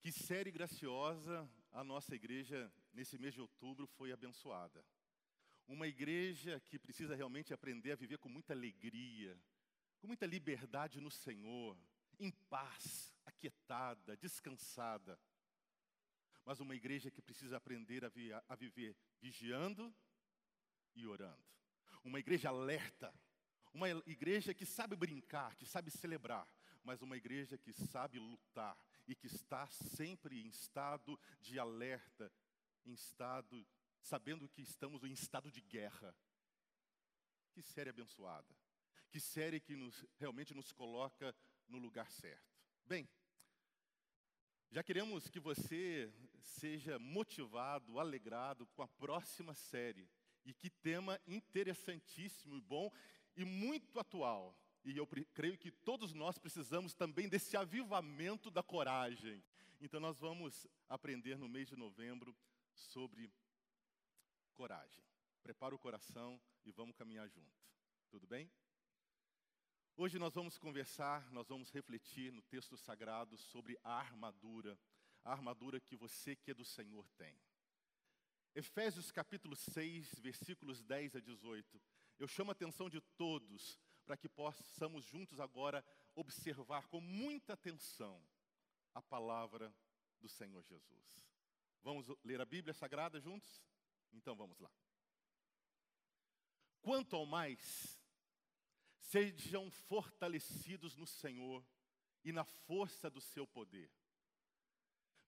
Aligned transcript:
Que 0.00 0.10
série 0.10 0.50
graciosa 0.50 1.46
a 1.72 1.84
nossa 1.84 2.14
igreja, 2.14 2.72
nesse 2.90 3.18
mês 3.18 3.34
de 3.34 3.40
outubro, 3.42 3.86
foi 3.86 4.10
abençoada. 4.10 4.82
Uma 5.68 5.86
igreja 5.86 6.58
que 6.58 6.78
precisa 6.78 7.14
realmente 7.14 7.52
aprender 7.52 7.92
a 7.92 7.96
viver 7.96 8.16
com 8.16 8.30
muita 8.30 8.54
alegria, 8.54 9.38
com 9.98 10.06
muita 10.06 10.24
liberdade 10.24 11.02
no 11.02 11.10
Senhor, 11.10 11.76
em 12.18 12.30
paz, 12.30 13.14
aquietada, 13.26 14.16
descansada. 14.16 15.20
Mas 16.46 16.60
uma 16.60 16.74
igreja 16.74 17.10
que 17.10 17.20
precisa 17.20 17.58
aprender 17.58 18.02
a, 18.02 18.08
vi 18.08 18.32
a 18.32 18.54
viver 18.56 18.96
vigiando 19.20 19.94
e 20.94 21.06
orando. 21.06 21.44
Uma 22.02 22.18
igreja 22.18 22.48
alerta, 22.48 23.12
uma 23.70 23.90
igreja 24.06 24.54
que 24.54 24.64
sabe 24.64 24.96
brincar, 24.96 25.54
que 25.56 25.66
sabe 25.66 25.90
celebrar, 25.90 26.48
mas 26.82 27.02
uma 27.02 27.18
igreja 27.18 27.58
que 27.58 27.74
sabe 27.74 28.18
lutar 28.18 28.78
e 29.10 29.14
que 29.16 29.26
está 29.26 29.66
sempre 29.68 30.40
em 30.40 30.46
estado 30.46 31.18
de 31.40 31.58
alerta, 31.58 32.32
em 32.86 32.92
estado, 32.92 33.66
sabendo 34.00 34.48
que 34.48 34.62
estamos 34.62 35.02
em 35.02 35.10
estado 35.10 35.50
de 35.50 35.60
guerra. 35.60 36.16
Que 37.50 37.60
série 37.60 37.90
abençoada. 37.90 38.56
Que 39.10 39.18
série 39.18 39.58
que 39.58 39.74
nos, 39.74 40.06
realmente 40.16 40.54
nos 40.54 40.70
coloca 40.70 41.34
no 41.66 41.78
lugar 41.78 42.08
certo. 42.12 42.56
Bem, 42.86 43.08
já 44.70 44.84
queremos 44.84 45.28
que 45.28 45.40
você 45.40 46.08
seja 46.40 46.96
motivado, 46.96 47.98
alegrado 47.98 48.64
com 48.68 48.82
a 48.84 48.88
próxima 48.88 49.56
série. 49.56 50.08
E 50.44 50.54
que 50.54 50.70
tema 50.70 51.20
interessantíssimo 51.26 52.56
e 52.56 52.60
bom 52.60 52.92
e 53.36 53.44
muito 53.44 53.98
atual. 53.98 54.56
E 54.84 54.96
eu 54.96 55.06
creio 55.06 55.58
que 55.58 55.70
todos 55.70 56.14
nós 56.14 56.38
precisamos 56.38 56.94
também 56.94 57.28
desse 57.28 57.56
avivamento 57.56 58.50
da 58.50 58.62
coragem. 58.62 59.42
Então, 59.80 60.00
nós 60.00 60.18
vamos 60.18 60.66
aprender 60.88 61.38
no 61.38 61.48
mês 61.48 61.68
de 61.68 61.76
novembro 61.76 62.36
sobre 62.72 63.32
coragem. 64.54 65.04
Prepara 65.42 65.74
o 65.74 65.78
coração 65.78 66.40
e 66.64 66.70
vamos 66.70 66.96
caminhar 66.96 67.28
junto. 67.28 67.60
Tudo 68.10 68.26
bem? 68.26 68.50
Hoje 69.96 70.18
nós 70.18 70.34
vamos 70.34 70.56
conversar, 70.56 71.30
nós 71.30 71.48
vamos 71.48 71.70
refletir 71.70 72.32
no 72.32 72.40
texto 72.42 72.76
sagrado 72.76 73.36
sobre 73.36 73.78
a 73.84 73.92
armadura, 73.92 74.78
a 75.22 75.32
armadura 75.32 75.78
que 75.78 75.94
você 75.94 76.34
que 76.34 76.50
é 76.50 76.54
do 76.54 76.64
Senhor 76.64 77.06
tem. 77.18 77.38
Efésios 78.54 79.10
capítulo 79.10 79.54
6, 79.54 80.18
versículos 80.20 80.82
10 80.82 81.16
a 81.16 81.20
18. 81.20 81.80
Eu 82.18 82.26
chamo 82.26 82.50
a 82.50 82.52
atenção 82.52 82.88
de 82.88 83.00
todos 83.16 83.78
para 84.10 84.16
que 84.16 84.28
possamos 84.28 85.04
juntos 85.04 85.38
agora 85.38 85.84
observar 86.16 86.88
com 86.88 87.00
muita 87.00 87.52
atenção 87.52 88.20
a 88.92 89.00
palavra 89.00 89.72
do 90.18 90.28
Senhor 90.28 90.64
Jesus. 90.64 91.30
Vamos 91.80 92.08
ler 92.24 92.40
a 92.40 92.44
Bíblia 92.44 92.74
Sagrada 92.74 93.20
juntos? 93.20 93.64
Então 94.12 94.34
vamos 94.34 94.58
lá. 94.58 94.68
Quanto 96.82 97.14
ao 97.14 97.24
mais, 97.24 98.02
sejam 98.98 99.70
fortalecidos 99.70 100.96
no 100.96 101.06
Senhor 101.06 101.64
e 102.24 102.32
na 102.32 102.42
força 102.42 103.08
do 103.08 103.20
seu 103.20 103.46
poder. 103.46 103.92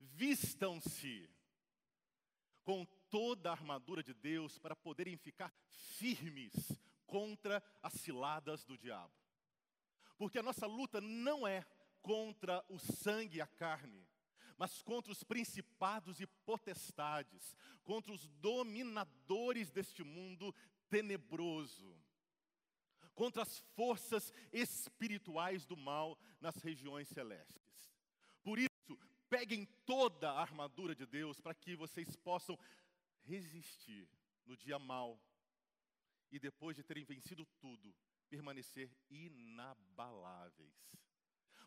Vistam-se 0.01 1.31
com 2.65 2.85
toda 3.09 3.49
a 3.49 3.53
armadura 3.53 4.03
de 4.03 4.13
Deus 4.13 4.59
para 4.59 4.75
poderem 4.75 5.17
ficar 5.17 5.53
firmes 5.69 6.53
contra 7.13 7.63
as 7.83 7.93
ciladas 7.93 8.65
do 8.65 8.79
diabo. 8.79 9.13
Porque 10.17 10.39
a 10.39 10.43
nossa 10.43 10.67
luta 10.67 10.99
não 10.99 11.47
é 11.47 11.63
contra 12.01 12.65
o 12.71 12.79
sangue 12.79 13.37
e 13.37 13.41
a 13.43 13.47
carne, 13.47 14.09
mas 14.57 14.81
contra 14.81 15.13
os 15.13 15.23
principados 15.23 16.23
e 16.23 16.27
potestades, 16.27 17.55
contra 17.85 18.15
os 18.15 18.27
dominadores 18.41 19.71
deste 19.71 20.03
mundo 20.03 20.55
tenebroso, 20.89 21.95
contra 23.15 23.43
as 23.43 23.59
forças 23.77 24.33
espirituais 24.51 25.67
do 25.67 25.77
mal 25.77 26.19
nas 26.41 26.57
regiões 26.57 27.09
celestes. 27.09 27.93
Por 28.43 28.59
isso, 28.59 28.99
peguem 29.29 29.67
toda 29.85 30.31
a 30.31 30.41
armadura 30.41 30.95
de 30.95 31.05
Deus 31.05 31.39
para 31.43 31.55
que 31.55 31.77
vocês 31.77 32.17
possam 32.17 32.59
resistir 33.25 34.09
no 34.47 34.57
dia 34.57 34.79
mau 34.79 35.21
e 36.33 36.39
depois 36.39 36.75
de 36.75 36.83
terem 36.83 37.05
vencido 37.05 37.47
tudo, 37.61 37.95
permanecer 38.29 38.91
inabaláveis. 39.11 40.75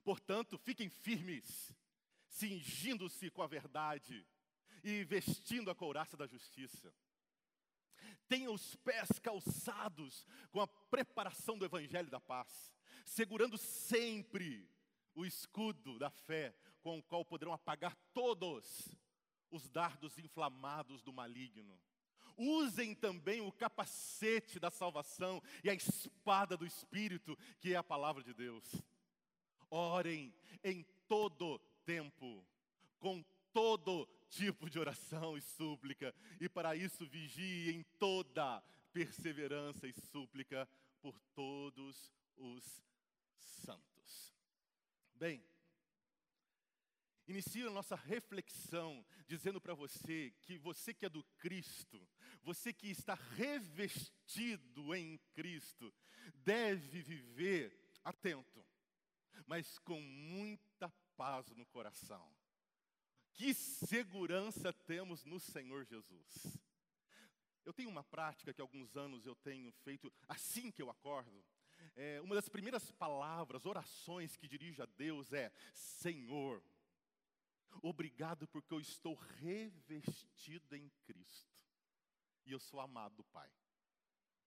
Portanto, 0.03 0.57
fiquem 0.57 0.89
firmes, 0.89 1.73
cingindo-se 2.27 3.29
com 3.29 3.43
a 3.43 3.47
verdade 3.47 4.27
e 4.83 5.03
vestindo 5.03 5.69
a 5.69 5.75
couraça 5.75 6.17
da 6.17 6.25
justiça. 6.25 6.93
Tenham 8.27 8.53
os 8.53 8.75
pés 8.77 9.19
calçados 9.19 10.25
com 10.51 10.59
a 10.59 10.67
preparação 10.67 11.57
do 11.57 11.65
evangelho 11.65 12.09
da 12.09 12.19
paz, 12.19 12.75
segurando 13.05 13.57
sempre 13.57 14.67
o 15.13 15.25
escudo 15.25 15.97
da 15.99 16.09
fé, 16.09 16.55
com 16.81 16.99
o 16.99 17.03
qual 17.03 17.23
poderão 17.23 17.53
apagar 17.53 17.95
todos 18.13 18.95
os 19.49 19.69
dardos 19.69 20.17
inflamados 20.17 21.01
do 21.01 21.13
maligno. 21.13 21.79
Usem 22.37 22.93
também 22.93 23.41
o 23.41 23.51
capacete 23.51 24.59
da 24.59 24.69
salvação 24.69 25.41
e 25.63 25.69
a 25.69 25.73
espada 25.73 26.57
do 26.57 26.65
Espírito, 26.65 27.37
que 27.59 27.73
é 27.73 27.77
a 27.77 27.83
palavra 27.83 28.23
de 28.23 28.33
Deus. 28.33 28.63
Orem 29.69 30.33
em 30.63 30.83
todo 31.07 31.59
tempo, 31.85 32.45
com 32.99 33.23
todo 33.53 34.07
tipo 34.29 34.69
de 34.69 34.77
oração 34.77 35.37
e 35.37 35.41
súplica, 35.41 36.13
e 36.39 36.49
para 36.49 36.75
isso 36.75 37.07
vigiem 37.07 37.83
toda 37.97 38.61
perseverança 38.91 39.87
e 39.87 39.93
súplica 40.11 40.67
por 41.01 41.17
todos 41.33 42.11
os 42.35 42.83
santos. 43.37 44.35
Bem, 45.15 45.41
Inicio 47.27 47.69
a 47.69 47.73
nossa 47.73 47.95
reflexão 47.95 49.03
dizendo 49.27 49.59
para 49.59 49.73
você 49.73 50.31
que 50.41 50.57
você 50.57 50.93
que 50.93 51.05
é 51.05 51.09
do 51.09 51.23
Cristo, 51.39 52.07
você 52.43 52.71
que 52.71 52.87
está 52.87 53.15
revestido 53.15 54.93
em 54.93 55.17
Cristo, 55.33 55.91
deve 56.43 57.01
viver 57.01 57.75
atento, 58.03 58.63
mas 59.47 59.79
com 59.79 59.99
muita 59.99 60.89
paz 61.17 61.49
no 61.55 61.65
coração. 61.65 62.31
Que 63.33 63.53
segurança 63.53 64.71
temos 64.71 65.25
no 65.25 65.39
Senhor 65.39 65.83
Jesus. 65.83 66.57
Eu 67.65 67.73
tenho 67.73 67.89
uma 67.89 68.03
prática 68.03 68.53
que 68.53 68.61
há 68.61 68.63
alguns 68.63 68.95
anos 68.95 69.25
eu 69.25 69.35
tenho 69.35 69.71
feito 69.83 70.13
assim 70.27 70.71
que 70.71 70.81
eu 70.81 70.89
acordo. 70.91 71.43
É, 71.95 72.21
uma 72.21 72.35
das 72.35 72.47
primeiras 72.47 72.91
palavras, 72.91 73.65
orações 73.65 74.35
que 74.35 74.47
dirijo 74.47 74.83
a 74.83 74.85
Deus 74.85 75.33
é: 75.33 75.51
Senhor, 75.73 76.63
Obrigado 77.81 78.47
porque 78.47 78.73
eu 78.73 78.79
estou 78.79 79.13
revestido 79.13 80.75
em 80.75 80.89
Cristo. 81.05 81.53
E 82.45 82.51
eu 82.51 82.59
sou 82.59 82.79
amado 82.79 83.15
do 83.15 83.23
Pai. 83.23 83.49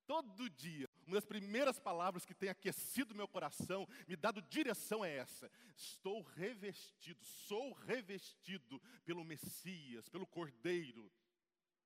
Todo 0.06 0.48
dia, 0.48 0.88
uma 1.06 1.16
das 1.16 1.26
primeiras 1.26 1.78
palavras 1.78 2.24
que 2.24 2.34
tem 2.34 2.48
aquecido 2.48 3.14
meu 3.14 3.28
coração, 3.28 3.86
me 4.06 4.16
dado 4.16 4.40
direção 4.40 5.04
é 5.04 5.16
essa: 5.16 5.50
estou 5.76 6.22
revestido, 6.22 7.22
sou 7.24 7.72
revestido 7.72 8.80
pelo 9.04 9.22
Messias, 9.22 10.08
pelo 10.08 10.26
Cordeiro, 10.26 11.12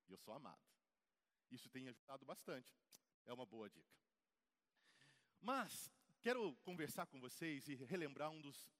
e 0.07 0.11
eu 0.13 0.17
sou 0.17 0.33
amado. 0.33 0.63
Isso 1.51 1.69
tem 1.69 1.89
ajudado 1.89 2.25
bastante, 2.25 2.73
é 3.25 3.33
uma 3.33 3.45
boa 3.45 3.69
dica. 3.69 3.93
Mas 5.41 5.91
quero 6.21 6.55
conversar 6.63 7.05
com 7.07 7.19
vocês 7.19 7.67
e 7.67 7.75
relembrar 7.75 8.29
um 8.29 8.39
dos 8.39 8.71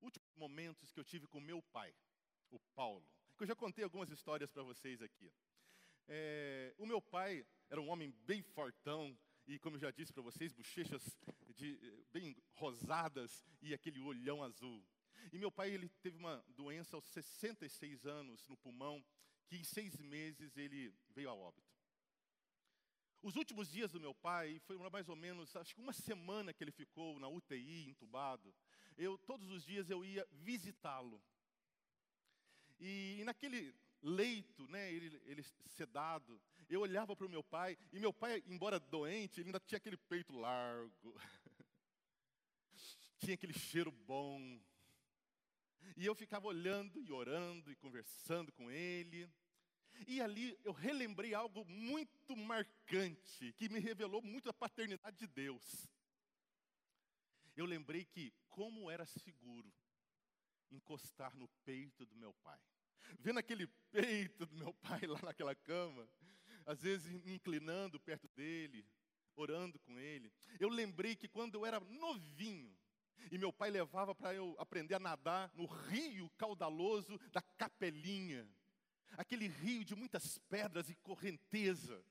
últimos 0.00 0.34
momentos 0.36 0.92
que 0.92 1.00
eu 1.00 1.04
tive 1.04 1.26
com 1.26 1.40
meu 1.40 1.62
pai, 1.62 1.94
o 2.50 2.58
Paulo. 2.74 3.06
Eu 3.38 3.46
já 3.46 3.54
contei 3.54 3.84
algumas 3.84 4.10
histórias 4.10 4.50
para 4.50 4.62
vocês 4.62 5.02
aqui. 5.02 5.32
É, 6.06 6.74
o 6.78 6.86
meu 6.86 7.00
pai 7.00 7.46
era 7.68 7.80
um 7.80 7.88
homem 7.88 8.10
bem 8.24 8.42
fortão 8.42 9.16
e, 9.46 9.58
como 9.58 9.76
eu 9.76 9.80
já 9.80 9.90
disse 9.90 10.12
para 10.12 10.22
vocês, 10.22 10.52
bochechas 10.52 11.02
de, 11.54 11.78
bem 12.12 12.36
rosadas 12.54 13.44
e 13.60 13.74
aquele 13.74 14.00
olhão 14.00 14.42
azul. 14.42 14.84
E 15.32 15.38
meu 15.38 15.50
pai 15.50 15.70
ele 15.70 15.88
teve 16.02 16.16
uma 16.16 16.44
doença 16.48 16.96
aos 16.96 17.06
66 17.06 18.06
anos 18.06 18.46
no 18.48 18.56
pulmão, 18.56 19.04
que 19.46 19.56
em 19.56 19.64
seis 19.64 19.96
meses 19.98 20.56
ele 20.56 20.94
veio 21.10 21.30
a 21.30 21.34
óbito. 21.34 21.74
Os 23.22 23.36
últimos 23.36 23.70
dias 23.70 23.90
do 23.90 24.00
meu 24.00 24.14
pai, 24.14 24.58
foi 24.60 24.76
mais 24.90 25.08
ou 25.08 25.16
menos, 25.16 25.56
acho 25.56 25.74
que 25.74 25.80
uma 25.80 25.94
semana 25.94 26.52
que 26.52 26.62
ele 26.62 26.70
ficou 26.70 27.18
na 27.18 27.26
UTI, 27.26 27.88
entubado 27.88 28.54
eu 28.96 29.18
todos 29.18 29.50
os 29.50 29.64
dias 29.64 29.90
eu 29.90 30.04
ia 30.04 30.26
visitá-lo. 30.30 31.22
E, 32.78 33.18
e, 33.20 33.24
naquele 33.24 33.74
leito, 34.02 34.66
né, 34.68 34.92
ele, 34.92 35.20
ele 35.24 35.42
sedado, 35.76 36.40
eu 36.68 36.80
olhava 36.80 37.14
para 37.14 37.26
o 37.26 37.30
meu 37.30 37.42
pai, 37.42 37.78
e 37.92 37.98
meu 37.98 38.12
pai, 38.12 38.42
embora 38.46 38.78
doente, 38.78 39.40
ele 39.40 39.48
ainda 39.48 39.60
tinha 39.60 39.78
aquele 39.78 39.96
peito 39.96 40.32
largo, 40.36 41.14
tinha 43.18 43.34
aquele 43.34 43.52
cheiro 43.52 43.90
bom. 43.90 44.60
E 45.96 46.06
eu 46.06 46.14
ficava 46.14 46.46
olhando 46.46 47.00
e 47.00 47.12
orando 47.12 47.70
e 47.70 47.76
conversando 47.76 48.50
com 48.52 48.70
ele. 48.70 49.28
E 50.08 50.20
ali 50.20 50.58
eu 50.64 50.72
relembrei 50.72 51.34
algo 51.34 51.64
muito 51.64 52.36
marcante, 52.36 53.52
que 53.52 53.68
me 53.68 53.78
revelou 53.78 54.20
muito 54.20 54.48
a 54.50 54.52
paternidade 54.52 55.16
de 55.16 55.26
Deus. 55.26 55.88
Eu 57.56 57.64
lembrei 57.64 58.04
que 58.04 58.32
como 58.54 58.88
era 58.88 59.04
seguro 59.04 59.72
encostar 60.70 61.36
no 61.36 61.48
peito 61.64 62.06
do 62.06 62.14
meu 62.14 62.32
pai. 62.34 62.60
Vendo 63.18 63.38
aquele 63.38 63.66
peito 63.90 64.46
do 64.46 64.54
meu 64.54 64.72
pai 64.74 65.00
lá 65.06 65.20
naquela 65.22 65.54
cama, 65.56 66.08
às 66.64 66.80
vezes 66.80 67.10
me 67.10 67.34
inclinando 67.34 67.98
perto 67.98 68.28
dele, 68.28 68.86
orando 69.34 69.78
com 69.80 69.98
ele. 69.98 70.32
Eu 70.60 70.68
lembrei 70.68 71.16
que 71.16 71.28
quando 71.28 71.56
eu 71.56 71.66
era 71.66 71.80
novinho, 71.80 72.72
e 73.30 73.36
meu 73.38 73.52
pai 73.52 73.70
levava 73.70 74.14
para 74.14 74.32
eu 74.34 74.54
aprender 74.58 74.94
a 74.94 75.00
nadar 75.00 75.50
no 75.54 75.66
rio 75.66 76.30
caudaloso 76.36 77.18
da 77.32 77.42
Capelinha, 77.42 78.48
aquele 79.16 79.48
rio 79.48 79.84
de 79.84 79.96
muitas 79.96 80.38
pedras 80.38 80.88
e 80.88 80.94
correnteza. 80.96 82.04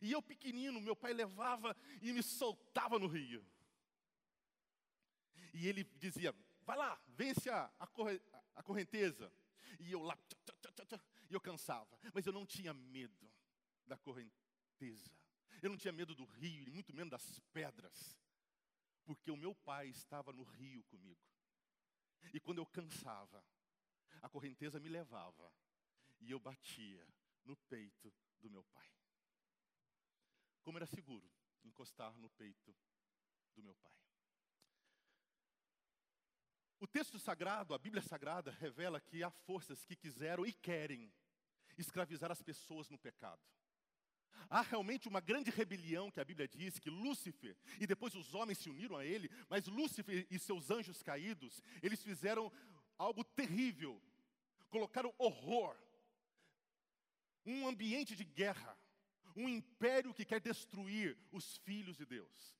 E 0.00 0.12
eu 0.12 0.22
pequenino, 0.22 0.80
meu 0.80 0.96
pai 0.96 1.12
levava 1.12 1.76
e 2.00 2.10
me 2.12 2.22
soltava 2.22 2.98
no 2.98 3.06
rio. 3.06 3.44
E 5.52 5.66
ele 5.66 5.84
dizia: 5.98 6.34
Vai 6.64 6.76
lá, 6.76 7.00
vence 7.08 7.48
a, 7.50 7.70
a 7.78 8.62
correnteza. 8.62 9.32
E 9.78 9.92
eu 9.92 10.02
lá, 10.02 10.16
e 11.28 11.34
eu 11.34 11.40
cansava. 11.40 11.98
Mas 12.14 12.26
eu 12.26 12.32
não 12.32 12.46
tinha 12.46 12.72
medo 12.72 13.30
da 13.86 13.96
correnteza. 13.96 15.10
Eu 15.62 15.70
não 15.70 15.76
tinha 15.76 15.92
medo 15.92 16.14
do 16.14 16.24
rio, 16.24 16.66
e 16.66 16.70
muito 16.70 16.94
menos 16.94 17.10
das 17.10 17.40
pedras. 17.52 18.18
Porque 19.04 19.30
o 19.30 19.36
meu 19.36 19.54
pai 19.54 19.88
estava 19.88 20.32
no 20.32 20.42
rio 20.42 20.82
comigo. 20.84 21.20
E 22.32 22.40
quando 22.40 22.58
eu 22.58 22.66
cansava, 22.66 23.44
a 24.22 24.28
correnteza 24.28 24.78
me 24.78 24.88
levava. 24.88 25.52
E 26.20 26.30
eu 26.30 26.38
batia 26.38 27.06
no 27.44 27.56
peito 27.56 28.12
do 28.40 28.50
meu 28.50 28.62
pai. 28.64 28.90
Como 30.62 30.78
era 30.78 30.86
seguro 30.86 31.28
encostar 31.64 32.16
no 32.18 32.30
peito 32.30 32.76
do 33.54 33.62
meu 33.62 33.74
pai. 33.76 33.96
O 36.80 36.86
texto 36.86 37.18
sagrado, 37.18 37.74
a 37.74 37.78
Bíblia 37.78 38.02
Sagrada, 38.02 38.50
revela 38.52 38.98
que 38.98 39.22
há 39.22 39.30
forças 39.30 39.84
que 39.84 39.94
quiseram 39.94 40.46
e 40.46 40.52
querem 40.52 41.12
escravizar 41.76 42.32
as 42.32 42.40
pessoas 42.40 42.88
no 42.88 42.98
pecado. 42.98 43.42
Há 44.48 44.62
realmente 44.62 45.06
uma 45.06 45.20
grande 45.20 45.50
rebelião 45.50 46.10
que 46.10 46.20
a 46.20 46.24
Bíblia 46.24 46.48
diz 46.48 46.78
que 46.78 46.88
Lúcifer, 46.88 47.54
e 47.78 47.86
depois 47.86 48.14
os 48.14 48.34
homens 48.34 48.58
se 48.58 48.70
uniram 48.70 48.96
a 48.96 49.04
ele, 49.04 49.30
mas 49.50 49.66
Lúcifer 49.66 50.26
e 50.30 50.38
seus 50.38 50.70
anjos 50.70 51.02
caídos, 51.02 51.62
eles 51.82 52.02
fizeram 52.02 52.50
algo 52.96 53.22
terrível, 53.22 54.00
colocaram 54.70 55.14
horror, 55.18 55.76
um 57.44 57.68
ambiente 57.68 58.16
de 58.16 58.24
guerra, 58.24 58.74
um 59.36 59.46
império 59.48 60.14
que 60.14 60.24
quer 60.24 60.40
destruir 60.40 61.18
os 61.30 61.58
filhos 61.58 61.98
de 61.98 62.06
Deus. 62.06 62.59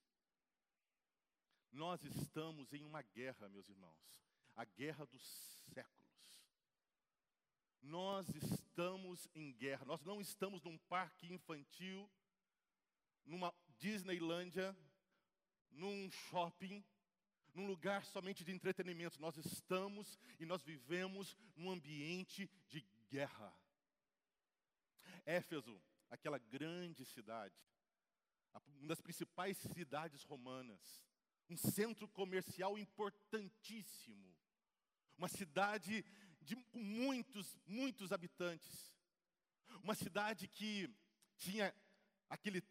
Nós 1.73 2.03
estamos 2.05 2.73
em 2.73 2.85
uma 2.85 3.03
guerra, 3.03 3.49
meus 3.49 3.69
irmãos, 3.69 4.21
a 4.57 4.65
guerra 4.65 5.07
dos 5.07 5.23
séculos. 5.73 6.01
Nós 7.81 8.29
estamos 8.35 9.29
em 9.35 9.53
guerra, 9.53 9.85
nós 9.85 10.03
não 10.03 10.21
estamos 10.21 10.63
num 10.63 10.77
parque 10.77 11.33
infantil, 11.33 12.11
numa 13.25 13.55
Disneylândia, 13.79 14.77
num 15.71 16.11
shopping, 16.11 16.85
num 17.55 17.67
lugar 17.67 18.05
somente 18.05 18.45
de 18.45 18.53
entretenimento. 18.53 19.21
Nós 19.21 19.37
estamos 19.37 20.19
e 20.39 20.45
nós 20.45 20.63
vivemos 20.63 21.37
num 21.57 21.71
ambiente 21.71 22.51
de 22.69 22.85
guerra. 23.09 23.55
Éfeso, 25.25 25.81
aquela 26.11 26.39
grande 26.39 27.05
cidade, 27.05 27.55
uma 28.53 28.89
das 28.89 29.01
principais 29.01 29.57
cidades 29.57 30.25
romanas, 30.25 31.03
um 31.51 31.57
centro 31.57 32.07
comercial 32.09 32.79
importantíssimo, 32.79 34.37
uma 35.19 35.29
cidade 35.29 36.05
de 36.41 36.57
muitos, 36.73 37.59
muitos 37.67 38.13
habitantes, 38.13 38.95
uma 39.83 39.97
cidade 39.97 40.47
que 40.47 40.89
tinha 41.37 41.75
aquele, 42.29 42.63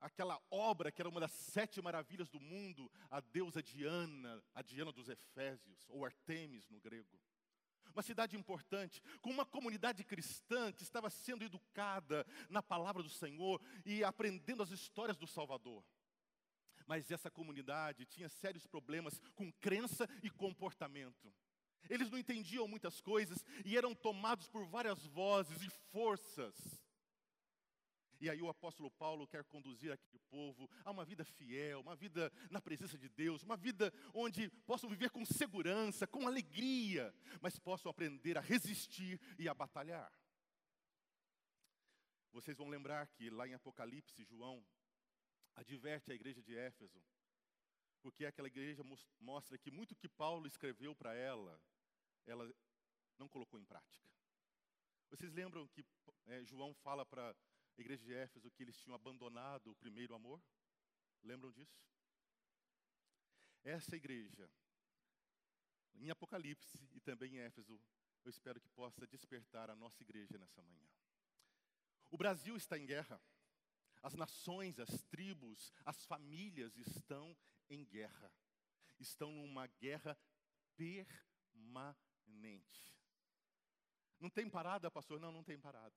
aquela 0.00 0.40
obra 0.50 0.90
que 0.90 1.00
era 1.00 1.08
uma 1.08 1.20
das 1.20 1.30
sete 1.30 1.80
maravilhas 1.80 2.28
do 2.28 2.40
mundo, 2.40 2.90
a 3.08 3.20
deusa 3.20 3.62
Diana, 3.62 4.42
a 4.52 4.62
Diana 4.62 4.90
dos 4.90 5.08
Efésios, 5.08 5.78
ou 5.88 6.04
Artemis 6.04 6.68
no 6.68 6.80
grego. 6.80 7.20
Uma 7.92 8.02
cidade 8.02 8.36
importante, 8.36 9.00
com 9.22 9.30
uma 9.30 9.46
comunidade 9.46 10.04
cristã 10.04 10.72
que 10.72 10.82
estava 10.82 11.08
sendo 11.08 11.44
educada 11.44 12.26
na 12.50 12.62
palavra 12.62 13.02
do 13.02 13.08
Senhor 13.08 13.60
e 13.84 14.04
aprendendo 14.04 14.62
as 14.62 14.70
histórias 14.70 15.16
do 15.16 15.26
Salvador. 15.26 15.84
Mas 16.88 17.10
essa 17.10 17.30
comunidade 17.30 18.06
tinha 18.06 18.30
sérios 18.30 18.66
problemas 18.66 19.20
com 19.34 19.52
crença 19.52 20.08
e 20.22 20.30
comportamento. 20.30 21.30
Eles 21.88 22.10
não 22.10 22.18
entendiam 22.18 22.66
muitas 22.66 22.98
coisas 22.98 23.44
e 23.62 23.76
eram 23.76 23.94
tomados 23.94 24.48
por 24.48 24.64
várias 24.64 25.04
vozes 25.04 25.60
e 25.62 25.68
forças. 25.92 26.82
E 28.18 28.30
aí 28.30 28.40
o 28.40 28.48
apóstolo 28.48 28.90
Paulo 28.90 29.28
quer 29.28 29.44
conduzir 29.44 29.92
aquele 29.92 30.18
povo 30.30 30.68
a 30.82 30.90
uma 30.90 31.04
vida 31.04 31.26
fiel, 31.26 31.80
uma 31.80 31.94
vida 31.94 32.32
na 32.50 32.60
presença 32.60 32.96
de 32.96 33.08
Deus, 33.10 33.42
uma 33.42 33.56
vida 33.56 33.92
onde 34.14 34.48
possam 34.66 34.88
viver 34.88 35.10
com 35.10 35.26
segurança, 35.26 36.06
com 36.06 36.26
alegria, 36.26 37.14
mas 37.42 37.58
possam 37.58 37.90
aprender 37.90 38.38
a 38.38 38.40
resistir 38.40 39.20
e 39.38 39.46
a 39.46 39.52
batalhar. 39.52 40.10
Vocês 42.32 42.56
vão 42.56 42.68
lembrar 42.68 43.06
que 43.08 43.28
lá 43.28 43.46
em 43.46 43.52
Apocalipse, 43.52 44.24
João 44.24 44.64
adverte 45.58 46.12
a 46.12 46.14
igreja 46.14 46.40
de 46.42 46.56
Éfeso, 46.56 47.02
porque 48.00 48.24
aquela 48.24 48.48
igreja 48.48 48.82
mostra 49.18 49.58
que 49.58 49.70
muito 49.70 49.96
que 49.96 50.08
Paulo 50.08 50.46
escreveu 50.46 50.94
para 50.94 51.14
ela, 51.14 51.60
ela 52.26 52.48
não 53.18 53.28
colocou 53.28 53.58
em 53.58 53.64
prática. 53.64 54.08
Vocês 55.10 55.32
lembram 55.32 55.66
que 55.68 55.84
é, 56.26 56.44
João 56.44 56.74
fala 56.74 57.04
para 57.04 57.30
a 57.30 57.80
igreja 57.80 58.04
de 58.04 58.14
Éfeso 58.14 58.50
que 58.52 58.62
eles 58.62 58.78
tinham 58.78 58.94
abandonado 58.94 59.70
o 59.70 59.76
primeiro 59.76 60.14
amor? 60.14 60.40
Lembram 61.22 61.50
disso? 61.50 61.82
Essa 63.64 63.96
igreja, 63.96 64.48
em 65.94 66.10
Apocalipse 66.10 66.88
e 66.92 67.00
também 67.00 67.36
em 67.36 67.40
Éfeso, 67.40 67.80
eu 68.24 68.30
espero 68.30 68.60
que 68.60 68.68
possa 68.68 69.06
despertar 69.06 69.70
a 69.70 69.74
nossa 69.74 70.02
igreja 70.02 70.38
nessa 70.38 70.62
manhã. 70.62 70.86
O 72.10 72.16
Brasil 72.16 72.56
está 72.56 72.78
em 72.78 72.86
guerra. 72.86 73.20
As 74.02 74.14
nações, 74.14 74.78
as 74.78 75.02
tribos, 75.04 75.72
as 75.84 76.04
famílias 76.06 76.76
estão 76.76 77.36
em 77.68 77.84
guerra. 77.84 78.32
Estão 78.98 79.32
numa 79.32 79.66
guerra 79.66 80.18
permanente. 80.76 81.98
Não 84.20 84.30
tem 84.30 84.48
parada, 84.48 84.90
pastor? 84.90 85.20
Não, 85.20 85.30
não 85.30 85.44
tem 85.44 85.58
parada. 85.58 85.94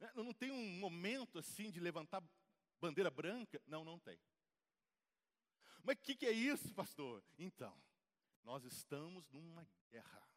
É, 0.00 0.12
não 0.14 0.34
tem 0.34 0.50
um 0.50 0.78
momento 0.78 1.38
assim 1.38 1.70
de 1.70 1.78
levantar 1.80 2.22
bandeira 2.80 3.10
branca? 3.10 3.62
Não, 3.66 3.84
não 3.84 3.98
tem. 3.98 4.18
Mas 5.82 5.96
o 5.96 6.00
que, 6.00 6.14
que 6.14 6.26
é 6.26 6.32
isso, 6.32 6.74
pastor? 6.74 7.24
Então, 7.38 7.80
nós 8.44 8.64
estamos 8.64 9.28
numa 9.30 9.66
guerra. 9.90 10.31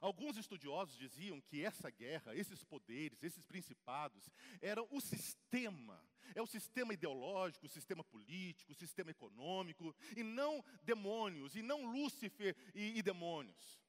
Alguns 0.00 0.36
estudiosos 0.36 0.96
diziam 0.96 1.40
que 1.40 1.64
essa 1.64 1.90
guerra, 1.90 2.34
esses 2.34 2.62
poderes, 2.64 3.22
esses 3.22 3.42
principados, 3.44 4.30
eram 4.60 4.86
o 4.90 5.00
sistema, 5.00 6.02
é 6.34 6.42
o 6.42 6.46
sistema 6.46 6.92
ideológico, 6.94 7.66
o 7.66 7.70
sistema 7.70 8.04
político, 8.04 8.72
o 8.72 8.74
sistema 8.74 9.10
econômico, 9.10 9.94
e 10.16 10.22
não 10.22 10.64
demônios, 10.82 11.56
e 11.56 11.62
não 11.62 11.90
Lúcifer 11.90 12.56
e, 12.74 12.98
e 12.98 13.02
demônios. 13.02 13.80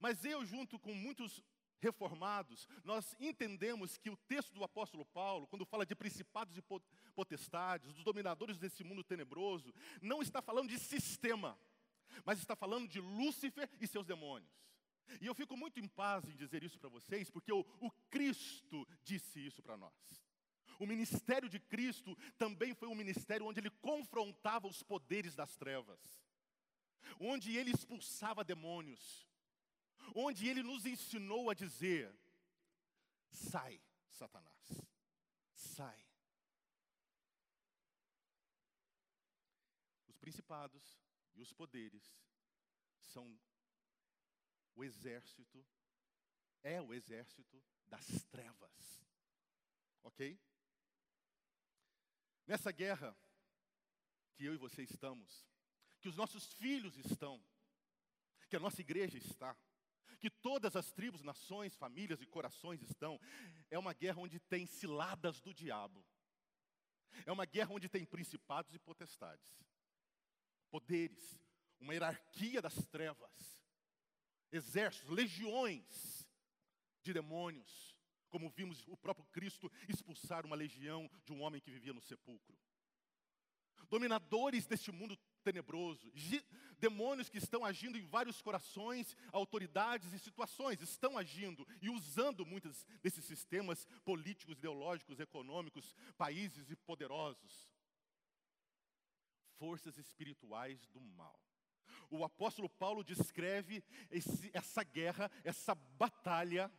Mas 0.00 0.24
eu, 0.24 0.44
junto 0.44 0.78
com 0.78 0.92
muitos 0.92 1.42
reformados, 1.84 2.66
nós 2.82 3.14
entendemos 3.20 3.98
que 3.98 4.08
o 4.08 4.16
texto 4.16 4.54
do 4.54 4.64
apóstolo 4.64 5.04
Paulo, 5.04 5.46
quando 5.46 5.66
fala 5.66 5.84
de 5.84 5.94
principados 5.94 6.56
e 6.56 6.62
potestades, 7.14 7.92
dos 7.92 8.02
dominadores 8.02 8.58
desse 8.58 8.82
mundo 8.82 9.04
tenebroso, 9.04 9.72
não 10.00 10.22
está 10.22 10.40
falando 10.40 10.70
de 10.70 10.78
sistema, 10.78 11.58
mas 12.24 12.38
está 12.38 12.54
falando 12.54 12.88
de 12.88 13.00
Lúcifer 13.00 13.68
e 13.80 13.86
seus 13.86 14.06
demônios. 14.06 14.52
E 15.20 15.26
eu 15.26 15.34
fico 15.34 15.56
muito 15.56 15.78
em 15.80 15.88
paz 15.88 16.28
em 16.28 16.36
dizer 16.36 16.62
isso 16.62 16.78
para 16.78 16.88
vocês, 16.88 17.30
porque 17.30 17.52
o, 17.52 17.60
o 17.80 17.90
Cristo 18.10 18.86
disse 19.02 19.44
isso 19.44 19.62
para 19.62 19.76
nós. 19.76 20.24
O 20.78 20.86
ministério 20.86 21.48
de 21.48 21.60
Cristo 21.60 22.16
também 22.36 22.74
foi 22.74 22.88
um 22.88 22.94
ministério 22.94 23.46
onde 23.46 23.60
ele 23.60 23.70
confrontava 23.70 24.66
os 24.66 24.82
poderes 24.82 25.34
das 25.34 25.56
trevas, 25.56 26.00
onde 27.20 27.56
ele 27.56 27.70
expulsava 27.70 28.42
demônios, 28.42 29.28
onde 30.14 30.48
ele 30.48 30.62
nos 30.62 30.84
ensinou 30.84 31.48
a 31.48 31.54
dizer: 31.54 32.12
sai, 33.30 33.80
Satanás, 34.08 34.82
sai. 35.52 36.04
Os 40.08 40.16
principados 40.16 41.03
e 41.34 41.42
os 41.42 41.52
poderes 41.52 42.02
são 42.98 43.38
o 44.74 44.84
exército, 44.84 45.64
é 46.62 46.80
o 46.80 46.92
exército 46.92 47.62
das 47.86 48.24
trevas. 48.24 49.04
Ok? 50.02 50.38
Nessa 52.46 52.70
guerra 52.70 53.16
que 54.34 54.44
eu 54.44 54.54
e 54.54 54.58
você 54.58 54.82
estamos, 54.82 55.46
que 56.00 56.08
os 56.08 56.16
nossos 56.16 56.52
filhos 56.54 56.96
estão, 56.98 57.42
que 58.48 58.56
a 58.56 58.60
nossa 58.60 58.80
igreja 58.80 59.16
está, 59.16 59.56
que 60.20 60.30
todas 60.30 60.76
as 60.76 60.92
tribos, 60.92 61.22
nações, 61.22 61.76
famílias 61.76 62.20
e 62.22 62.26
corações 62.26 62.82
estão, 62.82 63.20
é 63.70 63.78
uma 63.78 63.92
guerra 63.92 64.20
onde 64.20 64.38
tem 64.40 64.66
ciladas 64.66 65.40
do 65.40 65.52
diabo. 65.52 66.04
É 67.26 67.32
uma 67.32 67.44
guerra 67.44 67.72
onde 67.72 67.88
tem 67.88 68.04
principados 68.04 68.74
e 68.74 68.78
potestades, 68.78 69.54
poderes, 70.74 71.40
uma 71.78 71.92
hierarquia 71.94 72.60
das 72.60 72.74
trevas, 72.88 73.62
exércitos, 74.50 75.08
legiões 75.08 76.28
de 77.00 77.12
demônios, 77.12 77.96
como 78.28 78.50
vimos 78.50 78.84
o 78.88 78.96
próprio 78.96 79.24
Cristo 79.26 79.70
expulsar 79.88 80.44
uma 80.44 80.56
legião 80.56 81.08
de 81.24 81.32
um 81.32 81.42
homem 81.42 81.60
que 81.60 81.70
vivia 81.70 81.92
no 81.92 82.00
sepulcro. 82.00 82.58
Dominadores 83.88 84.66
deste 84.66 84.90
mundo 84.90 85.16
tenebroso, 85.44 86.12
demônios 86.80 87.28
que 87.28 87.38
estão 87.38 87.64
agindo 87.64 87.96
em 87.96 88.04
vários 88.08 88.42
corações, 88.42 89.16
autoridades 89.30 90.12
e 90.12 90.18
situações, 90.18 90.80
estão 90.80 91.16
agindo 91.16 91.64
e 91.80 91.88
usando 91.88 92.44
muitos 92.44 92.84
desses 93.00 93.24
sistemas 93.24 93.86
políticos, 94.04 94.58
ideológicos, 94.58 95.20
econômicos, 95.20 95.94
países 96.16 96.68
e 96.68 96.74
poderosos. 96.74 97.73
Forças 99.58 99.98
espirituais 99.98 100.86
do 100.88 101.00
mal. 101.00 101.38
O 102.10 102.24
apóstolo 102.24 102.68
Paulo 102.68 103.02
descreve 103.02 103.82
esse, 104.10 104.50
essa 104.52 104.82
guerra, 104.82 105.30
essa 105.42 105.74
batalha, 105.74 106.70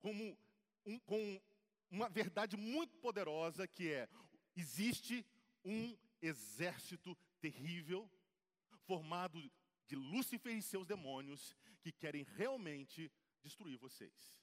como 0.00 0.36
um, 0.84 0.98
com 1.00 1.40
uma 1.90 2.08
verdade 2.08 2.56
muito 2.56 2.96
poderosa 2.98 3.66
que 3.66 3.90
é: 3.90 4.08
existe 4.56 5.26
um 5.64 5.96
exército 6.20 7.16
terrível, 7.40 8.10
formado 8.86 9.40
de 9.86 9.96
Lúcifer 9.96 10.56
e 10.56 10.62
seus 10.62 10.86
demônios, 10.86 11.54
que 11.80 11.92
querem 11.92 12.22
realmente 12.22 13.10
destruir 13.42 13.78
vocês. 13.78 14.42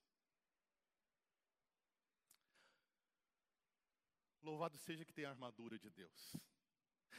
Louvado 4.42 4.78
seja 4.78 5.06
que 5.06 5.14
tem 5.14 5.26
a 5.26 5.30
armadura 5.30 5.78
de 5.78 5.90
Deus. 5.90 6.36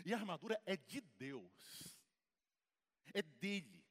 E 0.04 0.12
a 0.12 0.16
armadura 0.16 0.60
é 0.66 0.76
de 0.76 1.00
Deus. 1.00 1.98
É 3.14 3.22
dele. 3.22 3.82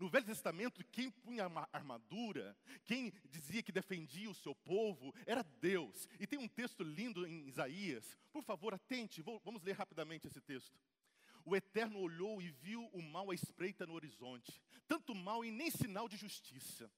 No 0.00 0.08
Velho 0.08 0.26
Testamento, 0.26 0.84
quem 0.90 1.10
punha 1.10 1.46
a 1.46 1.68
armadura, 1.72 2.56
quem 2.84 3.12
dizia 3.30 3.62
que 3.62 3.70
defendia 3.70 4.28
o 4.28 4.34
seu 4.34 4.54
povo, 4.54 5.14
era 5.24 5.42
Deus. 5.42 6.08
E 6.18 6.26
tem 6.26 6.38
um 6.38 6.48
texto 6.48 6.82
lindo 6.82 7.26
em 7.26 7.46
Isaías. 7.46 8.18
Por 8.32 8.42
favor, 8.42 8.74
atente, 8.74 9.22
vamos 9.22 9.62
ler 9.62 9.76
rapidamente 9.76 10.26
esse 10.26 10.40
texto. 10.40 10.76
O 11.44 11.54
Eterno 11.54 12.00
olhou 12.00 12.40
e 12.40 12.50
viu 12.50 12.86
o 12.86 13.02
mal 13.02 13.30
à 13.30 13.34
espreita 13.34 13.86
no 13.86 13.94
horizonte, 13.94 14.60
tanto 14.88 15.14
mal 15.14 15.44
e 15.44 15.50
nem 15.50 15.70
sinal 15.70 16.08
de 16.08 16.16
justiça. 16.16 16.90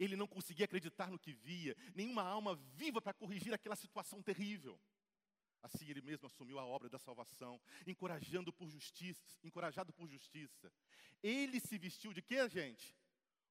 Ele 0.00 0.16
não 0.16 0.26
conseguia 0.26 0.64
acreditar 0.64 1.10
no 1.10 1.18
que 1.18 1.32
via, 1.32 1.76
nenhuma 1.94 2.22
alma 2.22 2.56
viva 2.74 3.00
para 3.00 3.12
corrigir 3.12 3.52
aquela 3.52 3.76
situação 3.76 4.22
terrível. 4.22 4.80
Assim 5.64 5.88
ele 5.88 6.02
mesmo 6.02 6.26
assumiu 6.26 6.58
a 6.58 6.64
obra 6.64 6.88
da 6.88 6.98
salvação, 6.98 7.60
encorajando 7.86 8.52
por 8.52 8.68
justiça, 8.68 9.40
encorajado 9.42 9.92
por 9.92 10.06
justiça. 10.06 10.70
Ele 11.22 11.58
se 11.58 11.76
vestiu 11.78 12.12
de 12.12 12.22
quê, 12.22 12.48
gente? 12.48 12.94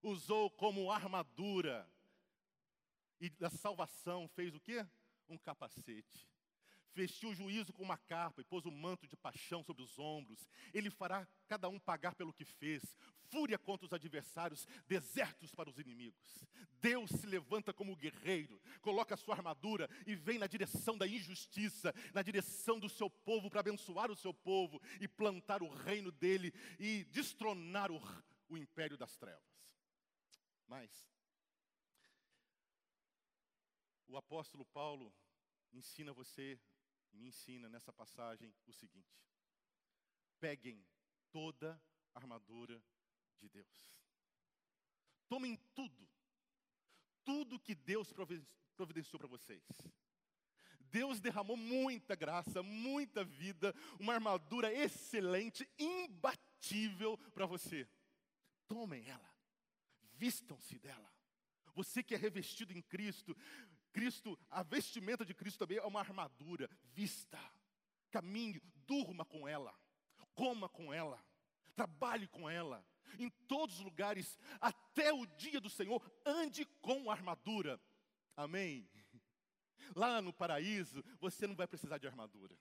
Usou 0.02 0.50
como 0.50 0.92
armadura. 0.92 1.90
E 3.20 3.30
da 3.30 3.50
salvação 3.50 4.28
fez 4.30 4.54
o 4.54 4.60
quê? 4.60 4.86
Um 5.28 5.38
capacete 5.38 6.33
vestiu 6.94 7.30
o 7.30 7.36
juízo 7.36 7.74
com 7.74 7.84
uma 7.84 7.98
capa 7.98 8.42
e 8.42 8.46
pôs 8.46 8.66
o 8.66 8.70
um 8.70 8.78
manto 8.78 9.08
de 9.08 9.16
paixão 9.16 9.64
sobre 9.64 9.84
os 9.84 9.98
ombros. 9.98 10.48
Ele 10.74 10.90
fará 10.90 11.28
cada 11.48 11.68
um 11.70 11.80
pagar 11.80 12.16
pelo 12.16 12.34
que 12.34 12.46
fez, 12.46 12.98
fúria 13.30 13.58
contra 13.58 13.86
os 13.86 13.94
adversários, 13.94 14.68
desertos 14.88 15.54
para 15.54 15.70
os 15.70 15.78
inimigos. 15.78 16.46
Deus 16.80 17.10
se 17.12 17.26
levanta 17.26 17.74
como 17.74 17.96
guerreiro, 17.96 18.62
coloca 18.82 19.14
a 19.16 19.18
sua 19.18 19.36
armadura 19.36 19.90
e 20.06 20.16
vem 20.16 20.38
na 20.38 20.48
direção 20.48 20.98
da 20.98 21.08
injustiça, 21.08 21.94
na 22.14 22.22
direção 22.22 22.80
do 22.80 22.90
seu 22.90 23.10
povo, 23.10 23.50
para 23.50 23.62
abençoar 23.62 24.12
o 24.12 24.16
seu 24.16 24.34
povo 24.34 24.82
e 25.00 25.08
plantar 25.08 25.64
o 25.64 25.70
reino 25.70 26.12
dele 26.12 26.54
e 26.80 27.06
destronar 27.06 27.92
o, 27.92 28.02
o 28.50 28.58
império 28.58 28.98
das 28.98 29.16
trevas. 29.18 29.42
Mas, 30.68 31.08
o 34.08 34.18
apóstolo 34.18 34.66
Paulo 34.66 35.14
ensina 35.72 36.14
você 36.14 36.60
me 37.14 37.28
ensina 37.28 37.70
nessa 37.70 37.92
passagem 37.94 38.54
o 38.66 38.74
seguinte: 38.74 39.18
peguem 40.40 40.86
toda 41.32 41.82
a 42.14 42.20
armadura 42.20 42.84
de 43.40 43.50
Deus. 43.50 43.98
Tomem 45.28 45.56
tudo, 45.74 46.10
tudo 47.24 47.60
que 47.60 47.74
Deus 47.74 48.14
providenciou 48.76 49.20
para 49.20 49.28
vocês. 49.28 49.64
Deus 50.80 51.20
derramou 51.20 51.58
muita 51.58 52.16
graça, 52.16 52.62
muita 52.62 53.24
vida, 53.24 53.74
uma 54.00 54.14
armadura 54.14 54.72
excelente, 54.72 55.68
imbatível 55.80 57.18
para 57.34 57.48
você. 57.48 57.90
Tomem 58.68 59.10
ela, 59.10 59.36
vistam-se 60.14 60.78
dela. 60.78 61.12
Você 61.74 62.04
que 62.04 62.14
é 62.14 62.18
revestido 62.18 62.72
em 62.74 62.82
Cristo, 62.82 63.36
Cristo, 63.94 64.38
a 64.50 64.64
vestimenta 64.64 65.24
de 65.24 65.34
Cristo 65.34 65.60
também 65.60 65.78
é 65.78 65.86
uma 65.86 66.00
armadura. 66.00 66.70
Vista, 66.94 67.40
caminhe, 68.12 68.60
durma 68.86 69.24
com 69.24 69.48
ela, 69.48 69.74
coma 70.34 70.68
com 70.68 70.92
ela, 70.92 71.24
trabalhe 71.76 72.28
com 72.28 72.50
ela. 72.50 72.86
Em 73.20 73.30
todos 73.48 73.78
os 73.78 73.86
lugares, 73.86 74.40
até 74.60 75.14
o 75.14 75.26
dia 75.26 75.62
do 75.62 75.70
Senhor, 75.70 76.04
ande 76.26 76.66
com 76.82 77.12
armadura. 77.12 77.80
Amém? 78.36 78.90
Lá 79.96 80.20
no 80.20 80.34
paraíso, 80.34 81.04
você 81.20 81.46
não 81.46 81.56
vai 81.56 81.68
precisar 81.68 82.00
de 82.00 82.08
armadura. 82.08 82.58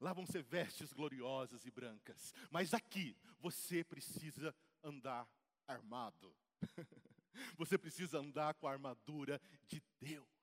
Lá 0.00 0.12
vão 0.12 0.26
ser 0.26 0.42
vestes 0.42 0.92
gloriosas 0.92 1.64
e 1.64 1.70
brancas. 1.70 2.34
Mas 2.50 2.74
aqui, 2.74 3.16
você 3.38 3.84
precisa 3.84 4.54
andar 4.82 5.28
armado. 5.66 6.34
Você 7.58 7.76
precisa 7.76 8.18
andar 8.18 8.54
com 8.54 8.66
a 8.66 8.72
armadura 8.72 9.38
de 9.68 9.82
Deus. 10.00 10.35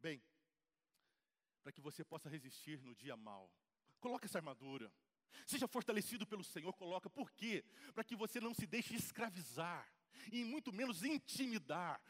Bem, 0.00 0.22
para 1.62 1.72
que 1.72 1.80
você 1.80 2.04
possa 2.04 2.28
resistir 2.28 2.80
no 2.82 2.94
dia 2.94 3.16
mal, 3.16 3.50
coloque 4.00 4.26
essa 4.26 4.38
armadura. 4.38 4.92
Seja 5.46 5.68
fortalecido 5.68 6.26
pelo 6.26 6.42
Senhor, 6.42 6.72
coloca. 6.74 7.08
Por 7.08 7.30
quê? 7.30 7.64
Para 7.94 8.04
que 8.04 8.16
você 8.16 8.40
não 8.40 8.54
se 8.54 8.66
deixe 8.66 8.94
escravizar 8.94 9.86
e 10.32 10.44
muito 10.44 10.72
menos 10.72 11.04
intimidar 11.04 12.00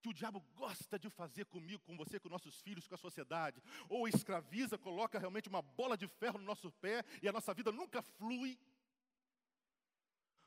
que 0.00 0.08
o 0.08 0.12
diabo 0.12 0.40
gosta 0.54 0.98
de 0.98 1.08
fazer 1.10 1.46
comigo, 1.46 1.82
com 1.84 1.96
você, 1.96 2.20
com 2.20 2.28
nossos 2.28 2.60
filhos, 2.60 2.86
com 2.86 2.94
a 2.94 2.98
sociedade. 2.98 3.62
Ou 3.88 4.06
escraviza, 4.06 4.78
coloca 4.78 5.18
realmente 5.18 5.48
uma 5.48 5.62
bola 5.62 5.96
de 5.96 6.06
ferro 6.06 6.38
no 6.38 6.44
nosso 6.44 6.70
pé 6.72 7.04
e 7.22 7.28
a 7.28 7.32
nossa 7.32 7.54
vida 7.54 7.72
nunca 7.72 8.02
flui. 8.02 8.58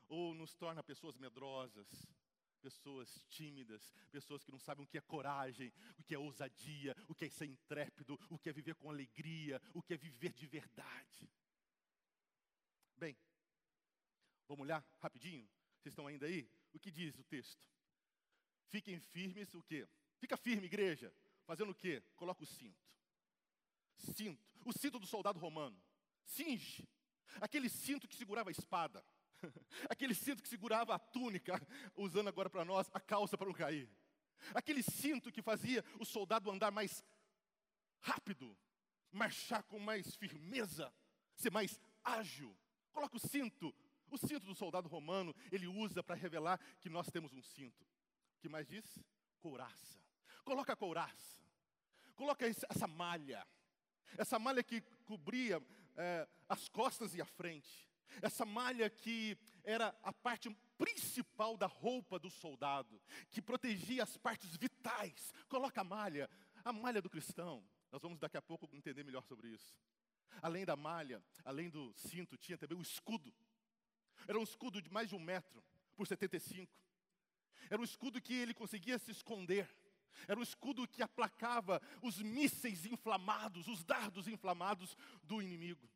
Ou 0.08 0.34
nos 0.34 0.54
torna 0.54 0.82
pessoas 0.82 1.16
medrosas, 1.16 1.86
pessoas 2.60 3.24
tímidas, 3.28 3.92
pessoas 4.10 4.44
que 4.44 4.52
não 4.52 4.58
sabem 4.58 4.84
o 4.84 4.86
que 4.86 4.98
é 4.98 5.00
coragem, 5.00 5.72
o 5.98 6.04
que 6.04 6.14
é 6.14 6.18
ousadia, 6.18 6.94
o 7.08 7.14
que 7.14 7.24
é 7.24 7.28
ser 7.28 7.46
intrépido, 7.46 8.18
o 8.28 8.38
que 8.38 8.48
é 8.48 8.52
viver 8.52 8.74
com 8.76 8.90
alegria, 8.90 9.60
o 9.74 9.82
que 9.82 9.94
é 9.94 9.96
viver 9.96 10.32
de 10.32 10.46
verdade. 10.46 11.30
Bem, 12.96 13.16
vamos 14.46 14.64
olhar 14.64 14.84
rapidinho? 14.98 15.48
Vocês 15.78 15.92
estão 15.92 16.06
ainda 16.06 16.26
aí? 16.26 16.48
O 16.72 16.78
que 16.78 16.90
diz 16.90 17.18
o 17.18 17.24
texto? 17.24 17.66
Fiquem 18.68 19.00
firmes, 19.00 19.52
o 19.54 19.62
quê? 19.62 19.88
Fica 20.18 20.36
firme, 20.36 20.66
igreja. 20.66 21.12
Fazendo 21.44 21.70
o 21.70 21.74
quê? 21.74 22.02
Coloca 22.14 22.44
o 22.44 22.46
cinto. 22.46 22.86
Cinto. 23.96 24.46
O 24.64 24.72
cinto 24.72 24.98
do 24.98 25.06
soldado 25.06 25.38
romano. 25.38 25.82
Cinge. 26.24 26.88
Aquele 27.40 27.68
cinto 27.68 28.06
que 28.06 28.14
segurava 28.14 28.50
a 28.50 28.52
espada. 28.52 29.04
Aquele 29.88 30.14
cinto 30.14 30.42
que 30.42 30.48
segurava 30.48 30.94
a 30.94 30.98
túnica, 30.98 31.60
usando 31.96 32.28
agora 32.28 32.50
para 32.50 32.64
nós 32.64 32.90
a 32.92 33.00
calça 33.00 33.36
para 33.36 33.46
não 33.46 33.54
cair. 33.54 33.88
Aquele 34.54 34.82
cinto 34.82 35.30
que 35.30 35.42
fazia 35.42 35.84
o 35.98 36.04
soldado 36.04 36.50
andar 36.50 36.70
mais 36.70 37.04
rápido, 38.00 38.56
marchar 39.12 39.62
com 39.64 39.78
mais 39.78 40.14
firmeza, 40.16 40.92
ser 41.34 41.50
mais 41.50 41.78
ágil. 42.02 42.56
Coloca 42.92 43.16
o 43.16 43.20
cinto. 43.20 43.74
O 44.10 44.18
cinto 44.18 44.46
do 44.46 44.54
soldado 44.54 44.88
romano, 44.88 45.32
ele 45.52 45.68
usa 45.68 46.02
para 46.02 46.16
revelar 46.16 46.58
que 46.80 46.88
nós 46.88 47.06
temos 47.08 47.32
um 47.32 47.42
cinto. 47.42 47.84
O 48.36 48.40
que 48.40 48.48
mais 48.48 48.66
diz? 48.66 48.84
Couraça. 49.38 50.00
Coloca 50.44 50.72
a 50.72 50.76
couraça. 50.76 51.40
Coloca 52.16 52.44
essa 52.46 52.88
malha. 52.88 53.46
Essa 54.18 54.38
malha 54.38 54.64
que 54.64 54.80
cobria 55.04 55.62
é, 55.96 56.28
as 56.48 56.68
costas 56.68 57.14
e 57.14 57.22
a 57.22 57.24
frente. 57.24 57.89
Essa 58.22 58.44
malha 58.44 58.88
que 58.90 59.36
era 59.64 59.94
a 60.02 60.12
parte 60.12 60.50
principal 60.76 61.56
da 61.56 61.66
roupa 61.66 62.18
do 62.18 62.30
soldado, 62.30 63.00
que 63.30 63.42
protegia 63.42 64.02
as 64.02 64.16
partes 64.16 64.56
vitais. 64.56 65.32
Coloca 65.48 65.80
a 65.80 65.84
malha, 65.84 66.28
a 66.64 66.72
malha 66.72 67.02
do 67.02 67.10
cristão. 67.10 67.64
Nós 67.90 68.02
vamos 68.02 68.18
daqui 68.18 68.36
a 68.36 68.42
pouco 68.42 68.68
entender 68.72 69.04
melhor 69.04 69.22
sobre 69.24 69.48
isso. 69.48 69.76
Além 70.40 70.64
da 70.64 70.76
malha, 70.76 71.22
além 71.44 71.68
do 71.68 71.92
cinto, 71.94 72.36
tinha 72.36 72.56
também 72.56 72.78
o 72.78 72.82
escudo. 72.82 73.32
Era 74.26 74.38
um 74.38 74.42
escudo 74.42 74.80
de 74.80 74.90
mais 74.90 75.08
de 75.08 75.14
um 75.14 75.20
metro 75.20 75.62
por 75.96 76.06
75. 76.06 76.72
Era 77.68 77.80
um 77.80 77.84
escudo 77.84 78.20
que 78.20 78.34
ele 78.34 78.54
conseguia 78.54 78.98
se 78.98 79.10
esconder. 79.10 79.68
Era 80.26 80.38
um 80.38 80.42
escudo 80.42 80.86
que 80.86 81.02
aplacava 81.02 81.80
os 82.02 82.20
mísseis 82.20 82.84
inflamados, 82.84 83.68
os 83.68 83.82
dardos 83.84 84.28
inflamados 84.28 84.96
do 85.22 85.40
inimigo. 85.40 85.88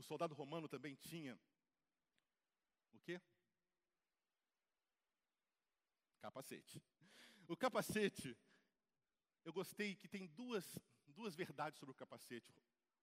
O 0.00 0.02
soldado 0.02 0.34
romano 0.34 0.66
também 0.66 0.94
tinha 0.94 1.38
o 2.90 2.98
quê? 3.00 3.20
Capacete. 6.18 6.82
O 7.46 7.54
capacete, 7.54 8.34
eu 9.44 9.52
gostei 9.52 9.94
que 9.94 10.08
tem 10.08 10.26
duas, 10.28 10.78
duas 11.06 11.34
verdades 11.34 11.78
sobre 11.78 11.92
o 11.92 11.94
capacete 11.94 12.50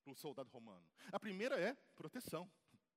para 0.03 0.11
o 0.11 0.15
soldado 0.15 0.49
romano. 0.49 0.89
A 1.11 1.19
primeira 1.19 1.59
é 1.59 1.75
proteção, 1.93 2.51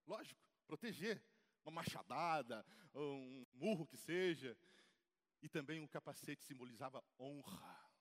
lógico, 0.07 0.43
proteger 0.67 1.23
uma 1.63 1.71
machadada, 1.71 2.65
um 2.95 3.45
murro 3.53 3.87
que 3.87 3.99
seja. 3.99 4.57
E 5.43 5.49
também 5.49 5.79
o 5.79 5.89
capacete 5.89 6.43
simbolizava 6.43 7.05
honra. 7.19 7.93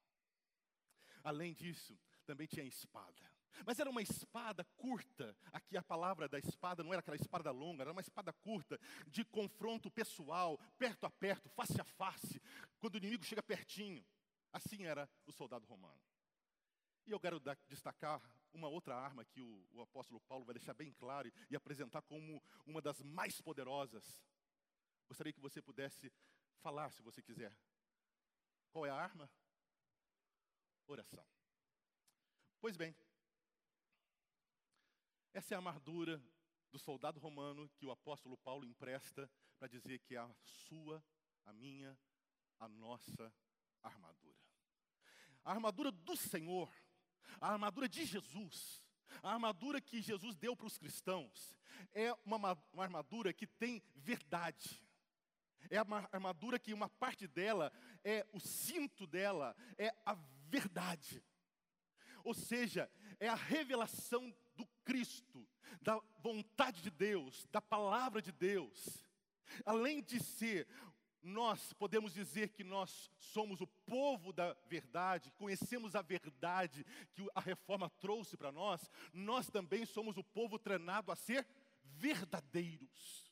Além 1.25 1.53
disso, 1.53 1.99
também 2.25 2.47
tinha 2.47 2.63
espada. 2.63 3.29
Mas 3.65 3.79
era 3.79 3.89
uma 3.89 4.01
espada 4.01 4.63
curta. 4.77 5.35
Aqui 5.51 5.77
a 5.77 5.83
palavra 5.83 6.27
da 6.27 6.39
espada 6.39 6.83
não 6.83 6.93
era 6.93 6.99
aquela 6.99 7.15
espada 7.15 7.51
longa, 7.51 7.83
era 7.83 7.91
uma 7.91 8.01
espada 8.01 8.31
curta, 8.33 8.79
de 9.07 9.23
confronto 9.25 9.89
pessoal, 9.91 10.57
perto 10.77 11.05
a 11.05 11.09
perto, 11.09 11.49
face 11.49 11.79
a 11.79 11.83
face, 11.83 12.41
quando 12.79 12.95
o 12.95 12.97
inimigo 12.97 13.23
chega 13.23 13.43
pertinho. 13.43 14.05
Assim 14.51 14.85
era 14.85 15.09
o 15.25 15.31
soldado 15.31 15.65
romano. 15.65 16.01
E 17.05 17.11
eu 17.11 17.19
quero 17.19 17.41
destacar 17.67 18.21
uma 18.53 18.67
outra 18.67 18.95
arma 18.95 19.25
que 19.25 19.41
o, 19.41 19.67
o 19.71 19.81
apóstolo 19.81 20.19
Paulo 20.21 20.45
vai 20.45 20.53
deixar 20.53 20.73
bem 20.73 20.91
claro 20.93 21.31
e 21.49 21.55
apresentar 21.55 22.01
como 22.01 22.41
uma 22.65 22.81
das 22.81 23.01
mais 23.01 23.39
poderosas. 23.41 24.23
Gostaria 25.07 25.33
que 25.33 25.39
você 25.39 25.61
pudesse 25.61 26.11
falar, 26.61 26.91
se 26.91 27.01
você 27.01 27.21
quiser. 27.21 27.55
Qual 28.71 28.85
é 28.85 28.89
a 28.89 28.95
arma? 28.95 29.29
Oração. 30.87 31.25
Pois 32.59 32.75
bem, 32.75 32.95
essa 35.33 35.53
é 35.53 35.55
a 35.55 35.59
armadura 35.59 36.21
do 36.71 36.79
soldado 36.79 37.19
romano 37.19 37.69
que 37.77 37.86
o 37.86 37.91
apóstolo 37.91 38.38
Paulo 38.38 38.65
empresta 38.65 39.29
para 39.57 39.67
dizer 39.67 40.00
que 40.00 40.15
é 40.15 40.19
a 40.19 40.29
sua, 40.43 41.03
a 41.45 41.53
minha, 41.53 41.98
a 42.59 42.67
nossa 42.67 43.33
armadura. 43.81 44.39
A 45.43 45.51
armadura 45.51 45.91
do 45.91 46.15
Senhor, 46.15 46.71
a 47.39 47.51
armadura 47.51 47.88
de 47.88 48.05
Jesus, 48.05 48.83
a 49.21 49.33
armadura 49.33 49.81
que 49.81 50.01
Jesus 50.01 50.36
deu 50.36 50.55
para 50.55 50.67
os 50.67 50.77
cristãos, 50.77 51.57
é 51.93 52.13
uma, 52.25 52.57
uma 52.74 52.83
armadura 52.83 53.33
que 53.33 53.48
tem 53.48 53.81
verdade. 53.95 54.81
É 55.69 55.81
uma 55.81 56.09
armadura 56.12 56.57
que 56.57 56.74
uma 56.74 56.89
parte 56.89 57.27
dela 57.27 57.71
é 58.03 58.25
o 58.31 58.39
cinto 58.39 59.05
dela, 59.05 59.55
é 59.77 59.93
a 60.05 60.15
verdade. 60.48 61.24
Ou 62.24 62.33
seja, 62.33 62.89
é 63.19 63.27
a 63.27 63.36
revelação 63.36 64.36
Cristo, 64.89 65.48
da 65.84 66.01
vontade 66.17 66.81
de 66.81 66.89
Deus, 66.89 67.48
da 67.51 67.62
palavra 67.62 68.24
de 68.24 68.31
Deus. 68.31 69.05
Além 69.63 70.01
de 70.01 70.19
ser, 70.19 70.67
nós 71.22 71.73
podemos 71.73 72.12
dizer 72.12 72.49
que 72.49 72.63
nós 72.63 73.12
somos 73.19 73.62
o 73.62 73.67
povo 73.67 74.34
da 74.34 74.54
verdade, 74.67 75.32
conhecemos 75.38 75.95
a 75.95 76.02
verdade 76.02 76.84
que 77.13 77.23
a 77.36 77.39
reforma 77.39 77.88
trouxe 77.88 78.36
para 78.36 78.52
nós, 78.52 78.89
nós 79.13 79.47
também 79.47 79.86
somos 79.86 80.17
o 80.17 80.23
povo 80.23 80.58
treinado 80.58 81.12
a 81.12 81.15
ser 81.15 81.45
verdadeiros. 81.84 83.32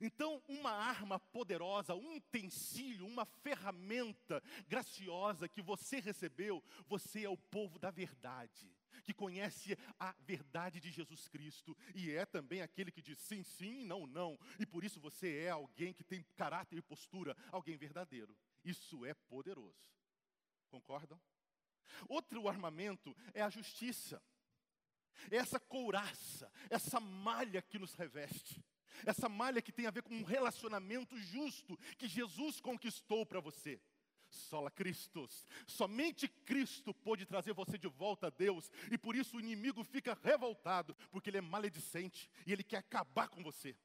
Então, 0.00 0.42
uma 0.48 0.70
arma 0.70 1.20
poderosa, 1.20 1.94
um 1.94 2.16
utensílio, 2.16 3.06
uma 3.06 3.26
ferramenta 3.26 4.42
graciosa 4.66 5.46
que 5.46 5.60
você 5.60 6.00
recebeu, 6.00 6.64
você 6.88 7.24
é 7.24 7.28
o 7.28 7.36
povo 7.36 7.78
da 7.78 7.90
verdade, 7.90 8.74
que 9.04 9.12
conhece 9.12 9.76
a 9.98 10.14
verdade 10.20 10.80
de 10.80 10.90
Jesus 10.90 11.28
Cristo 11.28 11.76
e 11.94 12.10
é 12.10 12.24
também 12.24 12.62
aquele 12.62 12.90
que 12.90 13.02
diz 13.02 13.18
sim, 13.18 13.42
sim, 13.42 13.84
não, 13.84 14.06
não. 14.06 14.38
E 14.58 14.66
por 14.66 14.84
isso 14.84 15.00
você 15.00 15.44
é 15.44 15.50
alguém 15.50 15.92
que 15.92 16.04
tem 16.04 16.24
caráter 16.36 16.78
e 16.78 16.82
postura, 16.82 17.36
alguém 17.50 17.76
verdadeiro. 17.76 18.36
Isso 18.64 19.04
é 19.04 19.14
poderoso. 19.14 19.92
Concordam? 20.70 21.20
Outro 22.08 22.48
armamento 22.48 23.16
é 23.34 23.42
a 23.42 23.50
justiça. 23.50 24.22
É 25.30 25.36
essa 25.36 25.60
couraça, 25.60 26.50
essa 26.70 26.98
malha 26.98 27.62
que 27.62 27.78
nos 27.78 27.94
reveste. 27.94 28.64
Essa 29.06 29.28
malha 29.28 29.62
que 29.62 29.72
tem 29.72 29.86
a 29.86 29.90
ver 29.90 30.02
com 30.02 30.14
um 30.14 30.22
relacionamento 30.22 31.16
justo 31.16 31.76
que 31.96 32.08
Jesus 32.08 32.60
conquistou 32.60 33.24
para 33.24 33.40
você. 33.40 33.80
Sola 34.32 34.70
Cristos. 34.70 35.46
Somente 35.66 36.28
Cristo 36.28 36.92
pode 36.94 37.26
trazer 37.26 37.52
você 37.52 37.78
de 37.78 37.88
volta 37.88 38.28
a 38.28 38.30
Deus. 38.30 38.70
E 38.90 38.98
por 38.98 39.14
isso 39.14 39.36
o 39.36 39.40
inimigo 39.40 39.84
fica 39.84 40.18
revoltado, 40.22 40.94
porque 41.10 41.30
ele 41.30 41.38
é 41.38 41.40
maledicente 41.40 42.30
e 42.46 42.52
ele 42.52 42.62
quer 42.62 42.78
acabar 42.78 43.28
com 43.28 43.42
você. 43.42 43.76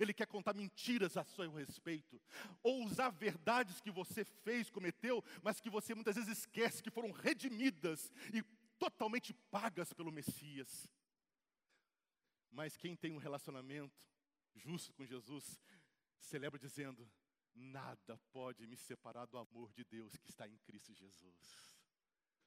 Ele 0.00 0.14
quer 0.14 0.26
contar 0.26 0.54
mentiras 0.54 1.16
a 1.16 1.24
seu 1.24 1.52
respeito, 1.52 2.20
ou 2.62 2.84
usar 2.84 3.10
verdades 3.10 3.80
que 3.80 3.90
você 3.90 4.24
fez, 4.24 4.70
cometeu, 4.70 5.22
mas 5.42 5.60
que 5.60 5.68
você 5.68 5.94
muitas 5.94 6.16
vezes 6.16 6.38
esquece 6.38 6.82
que 6.82 6.90
foram 6.90 7.12
redimidas 7.12 8.10
e 8.32 8.42
totalmente 8.78 9.34
pagas 9.50 9.92
pelo 9.92 10.10
Messias. 10.10 10.88
Mas 12.50 12.76
quem 12.76 12.96
tem 12.96 13.12
um 13.12 13.18
relacionamento 13.18 14.08
justo 14.54 14.92
com 14.94 15.04
Jesus, 15.04 15.60
celebra 16.18 16.58
dizendo: 16.58 17.08
Nada 17.54 18.18
pode 18.32 18.66
me 18.66 18.76
separar 18.76 19.26
do 19.26 19.38
amor 19.38 19.72
de 19.72 19.84
Deus 19.84 20.16
que 20.16 20.28
está 20.28 20.48
em 20.48 20.56
Cristo 20.58 20.92
Jesus. 20.92 21.74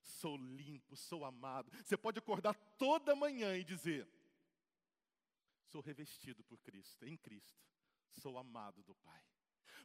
Sou 0.02 0.38
limpo, 0.38 0.96
sou 0.96 1.24
amado. 1.24 1.72
Você 1.84 1.98
pode 1.98 2.20
acordar 2.20 2.54
toda 2.78 3.15
manhã 3.15 3.58
e 3.58 3.63
dizer: 3.63 4.08
Sou 5.65 5.82
revestido 5.82 6.43
por 6.43 6.60
Cristo, 6.62 7.06
em 7.06 7.17
Cristo. 7.17 7.65
Sou 8.10 8.38
amado 8.38 8.84
do 8.84 8.96
Pai. 8.96 9.24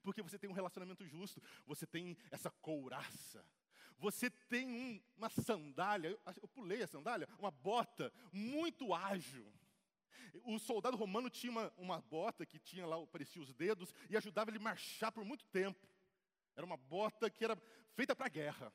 Porque 0.02 0.22
você 0.22 0.38
tem 0.38 0.50
um 0.50 0.54
relacionamento 0.54 1.04
justo, 1.06 1.40
você 1.66 1.86
tem 1.86 2.16
essa 2.30 2.50
couraça, 2.50 3.44
você 3.98 4.28
tem 4.30 4.68
um, 4.68 5.02
uma 5.16 5.28
sandália, 5.28 6.08
eu, 6.08 6.20
eu 6.40 6.48
pulei 6.48 6.82
a 6.82 6.88
sandália, 6.88 7.28
uma 7.38 7.50
bota 7.50 8.12
muito 8.32 8.92
ágil 8.92 9.52
o 10.44 10.58
soldado 10.58 10.96
romano 10.96 11.28
tinha 11.30 11.50
uma, 11.50 11.72
uma 11.76 12.00
bota 12.00 12.46
que 12.46 12.58
tinha 12.58 12.86
lá, 12.86 13.04
parecia 13.06 13.40
os 13.40 13.52
dedos, 13.52 13.94
e 14.08 14.16
ajudava 14.16 14.50
ele 14.50 14.58
a 14.58 14.62
marchar 14.62 15.12
por 15.12 15.24
muito 15.24 15.44
tempo. 15.46 15.86
Era 16.54 16.66
uma 16.66 16.76
bota 16.76 17.30
que 17.30 17.44
era 17.44 17.56
feita 17.94 18.14
para 18.14 18.26
a 18.26 18.30
guerra. 18.30 18.72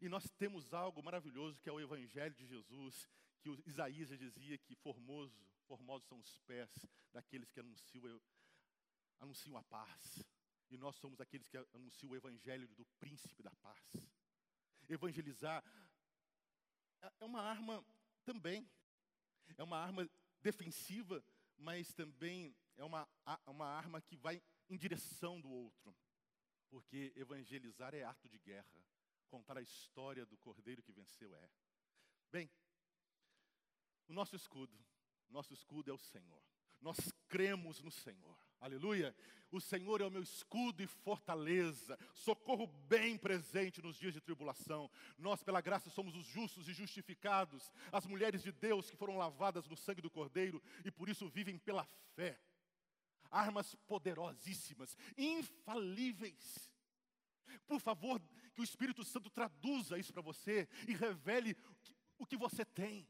E 0.00 0.08
nós 0.08 0.28
temos 0.38 0.72
algo 0.74 1.02
maravilhoso 1.02 1.60
que 1.60 1.68
é 1.68 1.72
o 1.72 1.80
Evangelho 1.80 2.34
de 2.34 2.46
Jesus, 2.46 3.08
que 3.40 3.50
Isaías 3.66 4.08
já 4.08 4.16
dizia 4.16 4.58
que 4.58 4.74
formoso, 4.74 5.46
formosos 5.66 6.08
são 6.08 6.18
os 6.18 6.38
pés 6.40 6.70
daqueles 7.12 7.50
que 7.50 7.60
anunciam, 7.60 8.20
anunciam 9.20 9.56
a 9.56 9.62
paz. 9.62 10.24
E 10.70 10.76
nós 10.76 10.96
somos 10.96 11.20
aqueles 11.20 11.48
que 11.48 11.56
anunciam 11.72 12.10
o 12.10 12.16
Evangelho 12.16 12.66
do 12.68 12.84
príncipe 12.98 13.42
da 13.42 13.54
paz. 13.56 13.82
Evangelizar 14.88 15.64
é, 17.00 17.12
é 17.20 17.24
uma 17.24 17.40
arma 17.40 17.84
também, 18.24 18.68
é 19.56 19.62
uma 19.62 19.78
arma 19.78 20.08
defensiva, 20.44 21.24
mas 21.56 21.92
também 21.94 22.54
é 22.76 22.84
uma, 22.84 23.08
uma 23.46 23.66
arma 23.66 24.00
que 24.02 24.14
vai 24.14 24.42
em 24.68 24.76
direção 24.76 25.40
do 25.40 25.50
outro. 25.50 25.96
Porque 26.68 27.12
evangelizar 27.16 27.94
é 27.94 28.04
ato 28.04 28.28
de 28.28 28.38
guerra. 28.38 28.84
Contar 29.28 29.56
a 29.56 29.62
história 29.62 30.26
do 30.26 30.36
cordeiro 30.36 30.82
que 30.82 30.92
venceu 30.92 31.34
é. 31.34 31.50
Bem, 32.30 32.50
o 34.06 34.12
nosso 34.12 34.36
escudo, 34.36 34.76
nosso 35.30 35.54
escudo 35.54 35.90
é 35.90 35.94
o 35.94 35.98
Senhor. 35.98 36.42
Nós 36.80 36.98
cremos 37.26 37.80
no 37.80 37.90
Senhor. 37.90 38.38
Aleluia. 38.64 39.14
O 39.52 39.60
Senhor 39.60 40.00
é 40.00 40.06
o 40.06 40.10
meu 40.10 40.22
escudo 40.22 40.82
e 40.82 40.86
fortaleza, 40.86 41.98
socorro 42.14 42.66
bem 42.88 43.18
presente 43.18 43.82
nos 43.82 43.98
dias 43.98 44.14
de 44.14 44.22
tribulação. 44.22 44.90
Nós, 45.18 45.42
pela 45.42 45.60
graça, 45.60 45.90
somos 45.90 46.16
os 46.16 46.24
justos 46.24 46.66
e 46.66 46.72
justificados, 46.72 47.70
as 47.92 48.06
mulheres 48.06 48.42
de 48.42 48.50
Deus 48.50 48.88
que 48.88 48.96
foram 48.96 49.18
lavadas 49.18 49.68
no 49.68 49.76
sangue 49.76 50.00
do 50.00 50.08
Cordeiro 50.08 50.62
e 50.82 50.90
por 50.90 51.10
isso 51.10 51.28
vivem 51.28 51.58
pela 51.58 51.86
fé. 52.16 52.40
Armas 53.30 53.74
poderosíssimas, 53.86 54.96
infalíveis. 55.14 56.72
Por 57.66 57.80
favor, 57.80 58.18
que 58.54 58.62
o 58.62 58.64
Espírito 58.64 59.04
Santo 59.04 59.28
traduza 59.28 59.98
isso 59.98 60.10
para 60.10 60.22
você 60.22 60.66
e 60.88 60.94
revele 60.94 61.54
o 62.16 62.24
que 62.24 62.38
você 62.38 62.64
tem. 62.64 63.06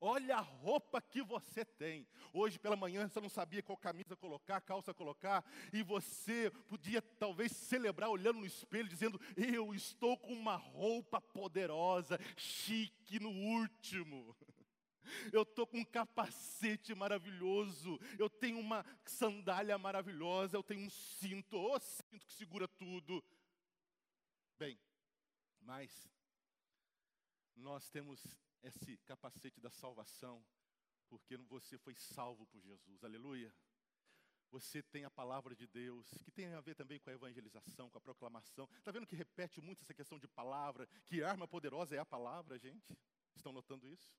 Olha 0.00 0.36
a 0.36 0.40
roupa 0.40 1.00
que 1.00 1.22
você 1.22 1.64
tem. 1.64 2.06
Hoje 2.32 2.58
pela 2.58 2.76
manhã 2.76 3.08
você 3.08 3.20
não 3.20 3.28
sabia 3.28 3.62
qual 3.62 3.78
camisa 3.78 4.14
colocar, 4.14 4.60
calça 4.60 4.92
colocar, 4.92 5.44
e 5.72 5.82
você 5.82 6.50
podia 6.68 7.00
talvez 7.00 7.52
celebrar 7.52 8.10
olhando 8.10 8.40
no 8.40 8.46
espelho, 8.46 8.88
dizendo: 8.88 9.20
Eu 9.36 9.74
estou 9.74 10.18
com 10.18 10.32
uma 10.32 10.56
roupa 10.56 11.20
poderosa, 11.20 12.18
chique 12.36 13.18
no 13.18 13.30
último. 13.30 14.36
Eu 15.32 15.42
estou 15.42 15.66
com 15.66 15.78
um 15.78 15.84
capacete 15.84 16.94
maravilhoso, 16.94 17.98
eu 18.18 18.28
tenho 18.28 18.58
uma 18.58 18.84
sandália 19.04 19.78
maravilhosa, 19.78 20.56
eu 20.56 20.62
tenho 20.62 20.84
um 20.84 20.90
cinto, 20.90 21.56
o 21.56 21.74
oh, 21.74 21.78
cinto 21.78 22.26
que 22.26 22.34
segura 22.34 22.66
tudo. 22.66 23.22
Bem, 24.58 24.78
mas 25.60 26.10
nós 27.54 27.88
temos 27.88 28.20
esse 28.62 28.96
capacete 28.98 29.60
da 29.60 29.70
salvação, 29.70 30.44
porque 31.08 31.36
você 31.36 31.78
foi 31.78 31.94
salvo 31.94 32.46
por 32.46 32.60
Jesus, 32.62 33.04
aleluia. 33.04 33.54
Você 34.50 34.82
tem 34.82 35.04
a 35.04 35.10
palavra 35.10 35.54
de 35.54 35.66
Deus, 35.66 36.08
que 36.24 36.30
tem 36.30 36.46
a 36.54 36.60
ver 36.60 36.74
também 36.74 37.00
com 37.00 37.10
a 37.10 37.12
evangelização, 37.12 37.90
com 37.90 37.98
a 37.98 38.00
proclamação. 38.00 38.68
Está 38.78 38.92
vendo 38.92 39.06
que 39.06 39.16
repete 39.16 39.60
muito 39.60 39.82
essa 39.82 39.92
questão 39.92 40.18
de 40.18 40.28
palavra? 40.28 40.86
Que 41.04 41.22
arma 41.22 41.48
poderosa 41.48 41.96
é 41.96 41.98
a 41.98 42.06
palavra, 42.06 42.58
gente? 42.58 42.96
Estão 43.34 43.52
notando 43.52 43.88
isso? 43.88 44.16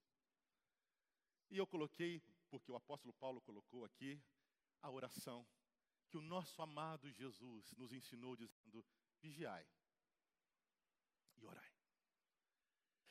E 1.49 1.57
eu 1.57 1.65
coloquei, 1.65 2.21
porque 2.49 2.71
o 2.71 2.75
apóstolo 2.75 3.13
Paulo 3.13 3.41
colocou 3.41 3.85
aqui, 3.85 4.21
a 4.81 4.91
oração 4.91 5.47
que 6.09 6.17
o 6.17 6.21
nosso 6.21 6.61
amado 6.61 7.11
Jesus 7.11 7.73
nos 7.73 7.91
ensinou, 7.91 8.35
dizendo: 8.35 8.85
vigiai 9.21 9.65
e 11.35 11.45
orai. 11.45 11.66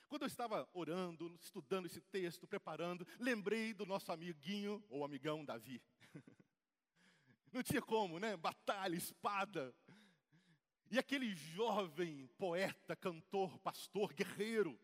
Quando 0.09 0.23
eu 0.23 0.29
estava 0.29 0.69
orando, 0.73 1.35
estudando 1.41 1.87
esse 1.87 2.01
texto, 2.01 2.47
preparando, 2.47 3.07
lembrei 3.19 3.75
do 3.75 3.85
nosso 3.85 4.13
amiguinho 4.13 4.85
ou 4.89 5.05
amigão 5.05 5.45
Davi. 5.45 5.83
Não 7.53 7.63
tinha 7.63 7.83
como, 7.83 8.19
né? 8.19 8.37
Batalha, 8.37 8.95
espada. 8.95 9.75
E 10.91 10.99
aquele 10.99 11.35
jovem 11.35 12.29
poeta, 12.39 12.95
cantor, 12.95 13.59
pastor, 13.59 14.13
guerreiro. 14.13 14.79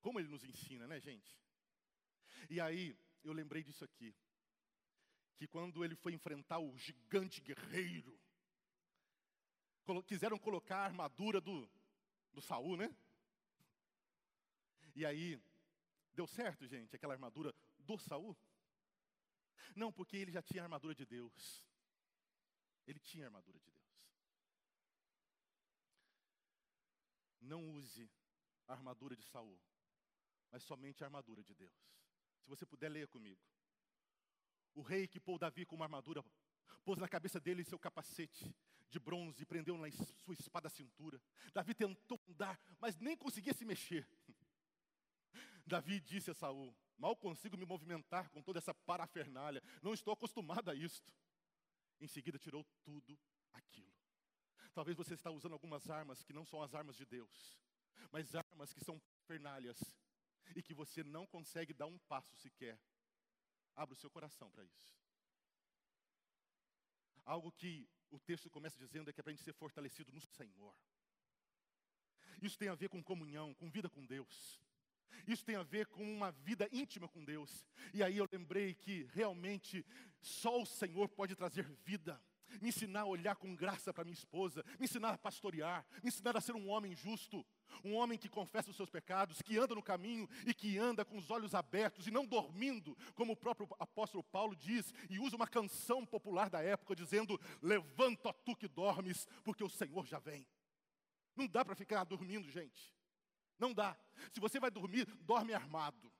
Como 0.00 0.20
ele 0.20 0.28
nos 0.28 0.44
ensina, 0.44 0.86
né, 0.86 1.00
gente? 1.00 1.38
E 2.48 2.60
aí, 2.60 2.96
eu 3.24 3.32
lembrei 3.32 3.62
disso 3.62 3.84
aqui. 3.84 4.14
Que 5.36 5.46
quando 5.46 5.82
ele 5.82 5.94
foi 5.94 6.12
enfrentar 6.12 6.58
o 6.58 6.76
gigante 6.76 7.40
guerreiro, 7.40 8.18
quiseram 10.06 10.38
colocar 10.38 10.78
a 10.78 10.84
armadura 10.84 11.40
do, 11.40 11.68
do 12.32 12.42
Saul, 12.42 12.76
né? 12.76 12.94
E 14.94 15.06
aí, 15.06 15.40
deu 16.12 16.26
certo, 16.26 16.66
gente, 16.66 16.94
aquela 16.94 17.14
armadura 17.14 17.54
do 17.78 17.98
Saul? 17.98 18.36
Não, 19.74 19.92
porque 19.92 20.16
ele 20.16 20.32
já 20.32 20.42
tinha 20.42 20.62
a 20.62 20.64
armadura 20.64 20.94
de 20.94 21.06
Deus. 21.06 21.68
Ele 22.86 22.98
tinha 22.98 23.24
a 23.24 23.28
armadura 23.28 23.58
de 23.58 23.70
Deus. 23.70 23.80
Não 27.40 27.70
use 27.70 28.10
a 28.66 28.72
armadura 28.72 29.16
de 29.16 29.24
Saul, 29.24 29.58
mas 30.50 30.62
somente 30.62 31.02
a 31.02 31.06
armadura 31.06 31.42
de 31.42 31.54
Deus. 31.54 31.74
Se 32.40 32.48
você 32.48 32.66
puder 32.66 32.88
ler 32.88 33.08
comigo. 33.08 33.40
O 34.74 34.82
rei 34.82 35.08
que 35.08 35.18
pôs 35.18 35.38
Davi 35.38 35.64
com 35.66 35.74
uma 35.74 35.84
armadura, 35.84 36.24
pôs 36.84 36.98
na 36.98 37.08
cabeça 37.08 37.40
dele 37.40 37.64
seu 37.64 37.78
capacete 37.78 38.54
de 38.88 38.98
bronze 38.98 39.42
e 39.42 39.46
prendeu 39.46 39.78
na 39.78 39.90
sua 39.90 40.34
espada 40.34 40.66
à 40.66 40.70
cintura. 40.70 41.20
Davi 41.52 41.74
tentou 41.74 42.20
andar, 42.28 42.60
mas 42.78 42.98
nem 42.98 43.16
conseguia 43.16 43.54
se 43.54 43.64
mexer. 43.64 44.06
Davi 45.70 46.00
disse 46.00 46.30
a 46.30 46.34
Saul: 46.34 46.76
Mal 46.98 47.16
consigo 47.16 47.56
me 47.56 47.64
movimentar 47.64 48.28
com 48.28 48.42
toda 48.42 48.58
essa 48.58 48.74
parafernália, 48.74 49.62
não 49.80 49.94
estou 49.94 50.12
acostumado 50.12 50.70
a 50.70 50.74
isto. 50.74 51.10
Em 52.00 52.08
seguida, 52.08 52.38
tirou 52.38 52.66
tudo 52.82 53.18
aquilo. 53.52 53.94
Talvez 54.74 54.96
você 54.96 55.14
está 55.14 55.30
usando 55.30 55.52
algumas 55.52 55.88
armas 55.88 56.22
que 56.22 56.32
não 56.32 56.44
são 56.44 56.62
as 56.62 56.74
armas 56.74 56.96
de 56.96 57.06
Deus, 57.06 57.56
mas 58.10 58.34
armas 58.34 58.72
que 58.72 58.84
são 58.84 58.98
parafernálias 58.98 59.78
e 60.56 60.62
que 60.62 60.74
você 60.74 61.04
não 61.04 61.26
consegue 61.26 61.72
dar 61.72 61.86
um 61.86 61.98
passo 61.98 62.34
sequer. 62.36 62.78
Abra 63.76 63.94
o 63.94 63.96
seu 63.96 64.10
coração 64.10 64.50
para 64.50 64.64
isso. 64.64 64.98
Algo 67.24 67.52
que 67.52 67.88
o 68.10 68.18
texto 68.18 68.50
começa 68.50 68.76
dizendo 68.76 69.08
é 69.08 69.12
que 69.12 69.20
é 69.20 69.22
para 69.22 69.30
a 69.30 69.34
gente 69.34 69.44
ser 69.44 69.52
fortalecido 69.52 70.10
no 70.10 70.20
Senhor. 70.20 70.74
Isso 72.42 72.58
tem 72.58 72.68
a 72.68 72.74
ver 72.74 72.88
com 72.88 73.02
comunhão, 73.02 73.54
com 73.54 73.70
vida 73.70 73.88
com 73.88 74.04
Deus. 74.04 74.60
Isso 75.26 75.44
tem 75.44 75.56
a 75.56 75.62
ver 75.62 75.86
com 75.86 76.02
uma 76.02 76.30
vida 76.30 76.68
íntima 76.72 77.08
com 77.08 77.24
Deus. 77.24 77.66
E 77.92 78.02
aí 78.02 78.18
eu 78.18 78.28
lembrei 78.30 78.74
que 78.74 79.08
realmente 79.12 79.84
só 80.20 80.60
o 80.60 80.66
Senhor 80.66 81.08
pode 81.08 81.34
trazer 81.34 81.64
vida. 81.84 82.20
Me 82.60 82.70
ensinar 82.70 83.02
a 83.02 83.06
olhar 83.06 83.36
com 83.36 83.54
graça 83.54 83.94
para 83.94 84.04
minha 84.04 84.14
esposa, 84.14 84.64
me 84.78 84.84
ensinar 84.84 85.10
a 85.10 85.18
pastorear, 85.18 85.86
me 86.02 86.08
ensinar 86.08 86.36
a 86.36 86.40
ser 86.40 86.56
um 86.56 86.68
homem 86.68 86.96
justo, 86.96 87.46
um 87.84 87.94
homem 87.94 88.18
que 88.18 88.28
confessa 88.28 88.70
os 88.70 88.76
seus 88.76 88.90
pecados, 88.90 89.40
que 89.40 89.56
anda 89.56 89.74
no 89.74 89.82
caminho 89.82 90.28
e 90.44 90.52
que 90.52 90.76
anda 90.76 91.04
com 91.04 91.16
os 91.16 91.30
olhos 91.30 91.54
abertos 91.54 92.06
e 92.08 92.10
não 92.10 92.26
dormindo, 92.26 92.96
como 93.14 93.34
o 93.34 93.36
próprio 93.36 93.68
apóstolo 93.78 94.24
Paulo 94.24 94.56
diz, 94.56 94.92
e 95.08 95.18
usa 95.18 95.36
uma 95.36 95.46
canção 95.46 96.04
popular 96.04 96.50
da 96.50 96.60
época 96.60 96.96
dizendo: 96.96 97.40
Levanta 97.62 98.32
tu 98.32 98.56
que 98.56 98.66
dormes, 98.66 99.28
porque 99.44 99.62
o 99.62 99.70
Senhor 99.70 100.04
já 100.06 100.18
vem. 100.18 100.46
Não 101.36 101.46
dá 101.46 101.64
para 101.64 101.76
ficar 101.76 102.04
dormindo, 102.04 102.50
gente. 102.50 102.94
Não 103.60 103.74
dá. 103.74 103.96
Se 104.32 104.40
você 104.40 104.58
vai 104.58 104.70
dormir, 104.70 105.06
dorme 105.22 105.52
armado. 105.52 106.10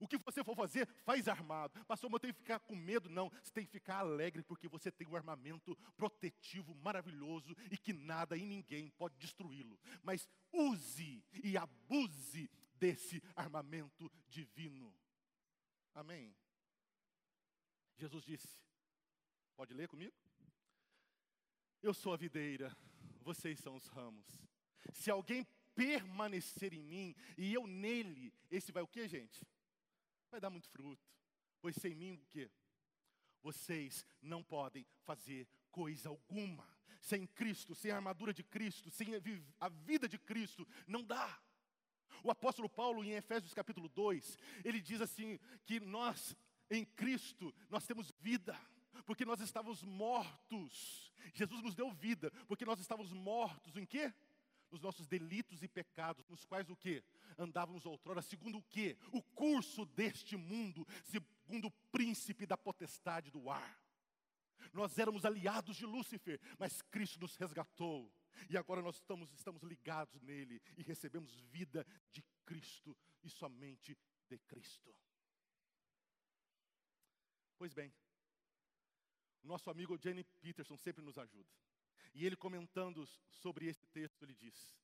O 0.00 0.08
que 0.08 0.18
você 0.18 0.42
for 0.42 0.56
fazer, 0.56 0.84
faz 1.04 1.28
armado. 1.28 1.84
Pastor, 1.84 2.10
mas 2.10 2.14
eu 2.14 2.20
tenho 2.20 2.34
que 2.34 2.40
ficar 2.40 2.58
com 2.58 2.74
medo? 2.74 3.08
Não, 3.08 3.30
você 3.40 3.52
tem 3.52 3.64
que 3.64 3.70
ficar 3.70 3.98
alegre, 3.98 4.42
porque 4.42 4.66
você 4.66 4.90
tem 4.90 5.06
um 5.06 5.14
armamento 5.14 5.76
protetivo 5.96 6.74
maravilhoso 6.74 7.54
e 7.70 7.78
que 7.78 7.92
nada 7.92 8.36
e 8.36 8.44
ninguém 8.44 8.90
pode 8.90 9.16
destruí-lo. 9.16 9.78
Mas 10.02 10.28
use 10.52 11.24
e 11.44 11.56
abuse 11.56 12.50
desse 12.74 13.22
armamento 13.36 14.10
divino. 14.28 14.92
Amém. 15.94 16.34
Jesus 17.96 18.24
disse: 18.24 18.60
Pode 19.54 19.72
ler 19.72 19.86
comigo? 19.86 20.16
Eu 21.80 21.94
sou 21.94 22.12
a 22.12 22.16
videira, 22.16 22.76
vocês 23.20 23.60
são 23.60 23.76
os 23.76 23.86
ramos. 23.86 24.26
Se 24.94 25.12
alguém 25.12 25.46
permanecer 25.74 26.72
em 26.72 26.82
mim 26.82 27.14
e 27.36 27.52
eu 27.52 27.66
nele, 27.66 28.32
esse 28.50 28.72
vai 28.72 28.82
o 28.82 28.86
que, 28.86 29.06
gente? 29.08 29.46
Vai 30.30 30.40
dar 30.40 30.50
muito 30.50 30.68
fruto. 30.68 31.02
Pois 31.60 31.76
sem 31.76 31.94
mim 31.94 32.14
o 32.14 32.26
que? 32.26 32.50
Vocês 33.42 34.04
não 34.20 34.42
podem 34.42 34.86
fazer 35.04 35.48
coisa 35.70 36.08
alguma. 36.08 36.66
Sem 37.00 37.26
Cristo, 37.26 37.74
sem 37.74 37.90
a 37.90 37.96
armadura 37.96 38.32
de 38.32 38.44
Cristo, 38.44 38.90
sem 38.90 39.08
a 39.58 39.68
vida 39.68 40.08
de 40.08 40.18
Cristo, 40.18 40.66
não 40.86 41.02
dá. 41.02 41.40
O 42.22 42.30
apóstolo 42.30 42.68
Paulo, 42.68 43.02
em 43.02 43.12
Efésios 43.12 43.52
capítulo 43.52 43.88
2, 43.88 44.38
ele 44.64 44.80
diz 44.80 45.00
assim: 45.00 45.38
que 45.64 45.80
nós, 45.80 46.36
em 46.70 46.84
Cristo, 46.84 47.52
nós 47.68 47.84
temos 47.86 48.12
vida, 48.20 48.56
porque 49.04 49.24
nós 49.24 49.40
estávamos 49.40 49.82
mortos. 49.82 51.12
Jesus 51.34 51.60
nos 51.62 51.74
deu 51.74 51.90
vida, 51.90 52.30
porque 52.46 52.64
nós 52.64 52.78
estávamos 52.78 53.12
mortos 53.12 53.76
em 53.76 53.84
quê? 53.84 54.12
Os 54.72 54.80
nossos 54.80 55.06
delitos 55.06 55.62
e 55.62 55.68
pecados, 55.68 56.26
nos 56.28 56.44
quais 56.44 56.68
o 56.70 56.76
que? 56.76 57.04
Andávamos 57.38 57.84
outrora, 57.84 58.22
segundo 58.22 58.58
o 58.58 58.62
que? 58.62 58.96
O 59.12 59.22
curso 59.22 59.84
deste 59.84 60.36
mundo, 60.36 60.86
segundo 61.04 61.66
o 61.66 61.70
príncipe 61.92 62.46
da 62.46 62.56
potestade 62.56 63.30
do 63.30 63.50
ar. 63.50 63.80
Nós 64.72 64.98
éramos 64.98 65.24
aliados 65.24 65.76
de 65.76 65.84
Lúcifer, 65.84 66.40
mas 66.58 66.80
Cristo 66.80 67.20
nos 67.20 67.36
resgatou. 67.36 68.10
E 68.48 68.56
agora 68.56 68.80
nós 68.80 68.96
estamos, 68.96 69.30
estamos 69.34 69.62
ligados 69.62 70.20
nele 70.22 70.60
e 70.76 70.82
recebemos 70.82 71.38
vida 71.50 71.86
de 72.10 72.24
Cristo 72.46 72.96
e 73.22 73.28
somente 73.28 73.96
de 74.26 74.38
Cristo. 74.38 74.94
Pois 77.58 77.74
bem, 77.74 77.92
nosso 79.42 79.68
amigo 79.68 79.98
Jenny 80.02 80.24
Peterson 80.40 80.76
sempre 80.78 81.04
nos 81.04 81.18
ajuda. 81.18 81.52
E 82.14 82.26
ele 82.26 82.36
comentando 82.36 83.06
sobre 83.28 83.68
texto, 83.92 84.22
ele 84.22 84.34
diz: 84.34 84.74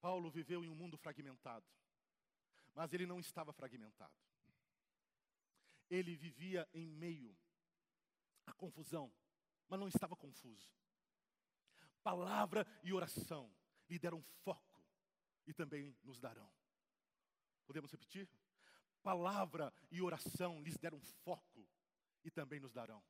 Paulo 0.00 0.30
viveu 0.30 0.64
em 0.64 0.68
um 0.68 0.74
mundo 0.74 0.96
fragmentado, 0.96 1.66
mas 2.74 2.92
ele 2.92 3.06
não 3.06 3.20
estava 3.20 3.52
fragmentado. 3.52 4.14
Ele 5.90 6.16
vivia 6.16 6.68
em 6.72 6.86
meio 6.86 7.36
à 8.46 8.52
confusão, 8.52 9.12
mas 9.68 9.78
não 9.78 9.88
estava 9.88 10.16
confuso. 10.16 10.72
Palavra 12.02 12.66
e 12.82 12.92
oração 12.92 13.54
lhe 13.88 13.98
deram 13.98 14.22
foco 14.42 14.82
e 15.46 15.52
também 15.52 15.96
nos 16.02 16.18
darão. 16.18 16.50
Podemos 17.66 17.90
repetir? 17.90 18.28
Palavra 19.02 19.72
e 19.90 20.00
oração 20.00 20.62
lhes 20.62 20.78
deram 20.78 21.00
foco 21.00 21.68
e 22.24 22.30
também 22.30 22.60
nos 22.60 22.72
darão 22.72 23.02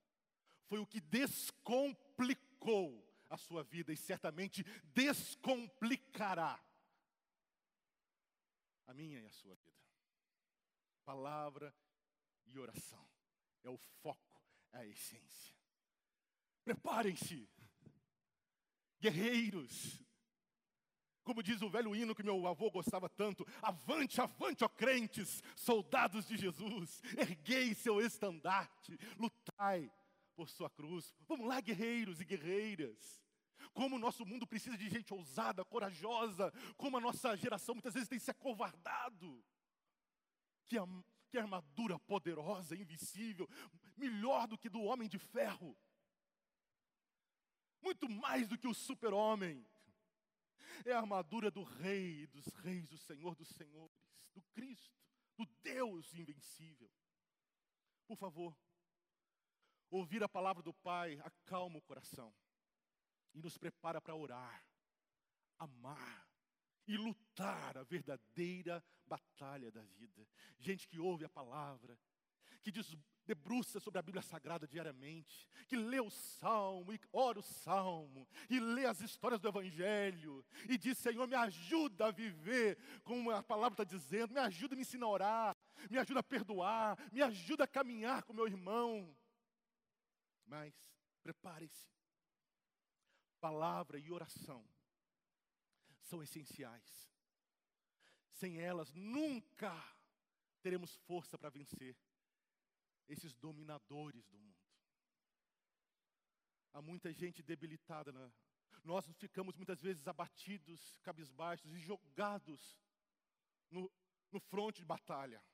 foi 0.67 0.79
o 0.79 0.87
que 0.87 1.01
descomplicou 1.01 3.05
a 3.35 3.39
sua 3.39 3.63
vida 3.63 3.93
e 3.93 3.97
certamente 3.97 4.65
descomplicará 4.95 6.63
a 8.87 8.95
minha 8.95 9.21
e 9.21 9.27
a 9.27 9.31
sua 9.31 9.55
vida. 9.55 9.75
Palavra 11.05 11.75
e 12.47 12.59
oração 12.59 13.07
é 13.63 13.71
o 13.71 13.77
foco, 13.77 14.43
é 14.73 14.79
a 14.79 14.87
essência. 14.87 15.55
Preparem-se, 16.65 17.49
guerreiros. 19.01 20.03
Como 21.23 21.43
diz 21.43 21.63
o 21.63 21.71
velho 21.71 21.97
hino 21.97 22.15
que 22.15 22.23
meu 22.23 22.47
avô 22.47 22.71
gostava 22.71 23.09
tanto: 23.09 23.47
Avante, 23.63 24.21
avante, 24.21 24.65
ó 24.65 24.69
crentes, 24.69 25.43
soldados 25.57 26.27
de 26.27 26.37
Jesus, 26.37 27.03
erguei 27.17 27.75
seu 27.75 28.01
estandarte, 28.01 28.99
lutai 29.19 29.91
por 30.35 30.49
sua 30.49 30.69
cruz. 30.69 31.15
Vamos 31.27 31.47
lá, 31.47 31.61
guerreiros 31.61 32.21
e 32.21 32.25
guerreiras. 32.25 33.24
Como 33.73 33.97
o 33.97 33.99
nosso 33.99 34.25
mundo 34.27 34.47
precisa 34.47 34.77
de 34.77 34.89
gente 34.89 35.13
ousada, 35.13 35.65
corajosa, 35.65 36.53
como 36.77 36.97
a 36.97 37.01
nossa 37.01 37.37
geração 37.37 37.75
muitas 37.75 37.95
vezes 37.95 38.09
tem 38.09 38.19
se 38.19 38.31
acovardado. 38.31 39.45
Que, 40.67 40.79
a, 40.79 40.87
que 41.29 41.39
armadura 41.39 41.99
poderosa, 41.99 42.75
invisível, 42.77 43.49
melhor 43.97 44.47
do 44.47 44.59
que 44.59 44.69
do 44.69 44.83
homem 44.83 45.09
de 45.09 45.19
ferro 45.19 45.77
muito 47.85 48.09
mais 48.09 48.49
do 48.49 48.57
que 48.57 48.67
o 48.67 48.75
super-homem. 48.75 49.65
É 50.87 50.93
a 50.93 50.99
armadura 50.99 51.51
do 51.51 51.63
Rei 51.63 52.27
dos 52.29 52.47
Reis, 52.55 52.89
do 52.89 52.97
Senhor 52.97 53.35
dos 53.37 53.49
Senhores, 53.49 53.95
do 54.35 54.43
Cristo, 54.55 54.99
do 55.37 55.47
Deus 55.63 56.13
invencível. 56.15 56.91
Por 58.07 58.17
favor, 58.17 58.57
ouvir 59.91 60.23
a 60.25 60.29
palavra 60.29 60.63
do 60.63 60.73
Pai 60.73 61.21
acalma 61.23 61.79
o 61.79 61.83
coração 61.83 62.35
e 63.35 63.41
nos 63.41 63.59
prepara 63.59 64.01
para 64.01 64.15
orar, 64.15 64.65
amar 65.59 66.29
e 66.87 66.97
lutar 66.97 67.77
a 67.77 67.83
verdadeira 67.83 68.85
batalha 69.07 69.71
da 69.71 69.83
vida. 69.83 70.27
Gente 70.59 70.87
que 70.87 70.99
ouve 70.99 71.25
a 71.25 71.29
palavra, 71.29 71.99
que 72.63 72.73
debruça 73.27 73.81
sobre 73.81 73.99
a 73.99 74.03
Bíblia 74.03 74.23
Sagrada 74.23 74.67
diariamente, 74.67 75.49
que 75.67 75.77
lê 75.77 76.01
o 76.01 76.11
Salmo, 76.11 76.93
e 76.93 77.01
ora 77.13 77.39
o 77.39 77.43
Salmo, 77.43 78.29
e 78.49 78.59
lê 78.61 78.87
as 78.87 79.01
histórias 79.01 79.41
do 79.41 79.49
Evangelho, 79.49 80.45
e 80.69 80.79
diz: 80.79 80.99
Senhor, 80.99 81.27
me 81.27 81.35
ajuda 81.35 82.07
a 82.07 82.11
viver 82.11 82.79
como 83.03 83.31
a 83.31 83.43
palavra 83.43 83.83
está 83.83 83.85
dizendo, 83.85 84.33
me 84.33 84.41
ajuda, 84.41 84.75
me 84.75 84.83
ensina 84.83 85.07
a 85.07 85.09
orar, 85.09 85.57
me 85.91 85.99
ajuda 85.99 86.21
a 86.21 86.23
perdoar, 86.23 86.99
me 87.13 87.23
ajuda 87.23 87.65
a 87.65 87.69
caminhar 87.69 88.23
com 88.23 88.33
meu 88.33 88.47
irmão. 88.47 89.15
Mas, 90.47 90.75
prepare-se, 91.23 91.94
palavra 93.45 93.99
e 93.99 94.11
oração 94.11 94.67
são 96.01 96.23
essenciais. 96.23 97.15
Sem 98.33 98.59
elas, 98.59 98.91
nunca 98.95 99.71
teremos 100.63 100.95
força 101.09 101.37
para 101.37 101.51
vencer 101.51 101.95
esses 103.07 103.35
dominadores 103.35 104.25
do 104.29 104.39
mundo. 104.39 104.65
Há 106.73 106.81
muita 106.81 107.13
gente 107.13 107.43
debilitada. 107.43 108.11
Né? 108.13 108.33
Nós 108.83 109.05
ficamos 109.19 109.55
muitas 109.57 109.83
vezes 109.83 110.09
abatidos, 110.09 110.99
cabisbaixos 111.03 111.71
e 111.75 111.79
jogados 111.79 112.81
no, 113.71 113.93
no 114.33 114.41
fronte 114.41 114.79
de 114.79 114.87
batalha. 114.87 115.45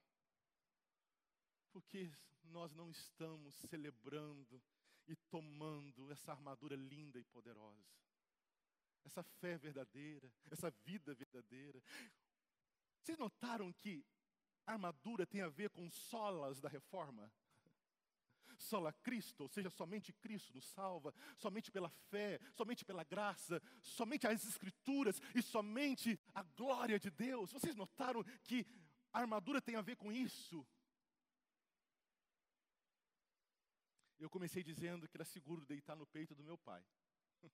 Porque 1.72 2.09
nós 2.44 2.72
não 2.72 2.88
estamos 2.88 3.57
celebrando 3.68 4.62
e 5.10 5.16
tomando 5.28 6.10
essa 6.12 6.30
armadura 6.30 6.76
linda 6.76 7.18
e 7.18 7.24
poderosa. 7.24 7.84
Essa 9.04 9.22
fé 9.22 9.58
verdadeira, 9.58 10.32
essa 10.50 10.70
vida 10.70 11.14
verdadeira. 11.14 11.82
Vocês 13.02 13.18
notaram 13.18 13.72
que 13.72 14.06
armadura 14.66 15.26
tem 15.26 15.40
a 15.40 15.48
ver 15.48 15.70
com 15.70 15.90
solas 15.90 16.60
da 16.60 16.68
reforma? 16.68 17.30
sola 18.60 18.92
Cristo, 18.92 19.44
ou 19.44 19.48
seja, 19.48 19.70
somente 19.70 20.12
Cristo 20.12 20.52
nos 20.54 20.66
salva, 20.66 21.14
somente 21.38 21.70
pela 21.70 21.88
fé, 21.88 22.38
somente 22.52 22.84
pela 22.84 23.02
graça, 23.02 23.60
somente 23.80 24.26
as 24.26 24.44
Escrituras 24.44 25.18
e 25.34 25.40
somente 25.40 26.20
a 26.34 26.42
glória 26.42 26.98
de 26.98 27.10
Deus. 27.10 27.50
Vocês 27.52 27.74
notaram 27.74 28.22
que 28.44 28.66
a 29.12 29.20
armadura 29.20 29.62
tem 29.62 29.76
a 29.76 29.80
ver 29.80 29.96
com 29.96 30.12
isso? 30.12 30.66
Eu 34.20 34.28
comecei 34.28 34.62
dizendo 34.62 35.09
que 35.09 35.16
era 35.16 35.24
seguro 35.24 35.64
deitar 35.64 35.96
no 35.96 36.06
peito 36.06 36.35
do 36.35 36.44
meu 36.44 36.59
pai. 36.59 36.85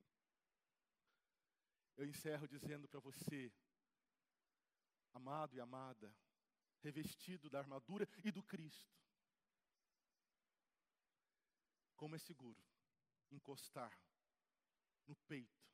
Eu 1.96 2.04
encerro 2.04 2.48
dizendo 2.48 2.88
para 2.88 2.98
você, 2.98 3.52
amado 5.14 5.54
e 5.56 5.60
amada, 5.60 6.12
revestido 6.82 7.48
da 7.48 7.60
armadura 7.60 8.06
e 8.24 8.32
do 8.32 8.42
Cristo, 8.42 8.92
como 11.96 12.16
é 12.16 12.18
seguro 12.18 12.60
encostar 13.30 13.96
no 15.06 15.14
peito 15.28 15.64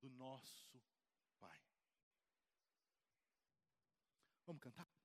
do 0.00 0.08
nosso 0.08 0.80
Pai. 1.38 1.60
Vamos 4.46 4.62
cantar? 4.62 4.95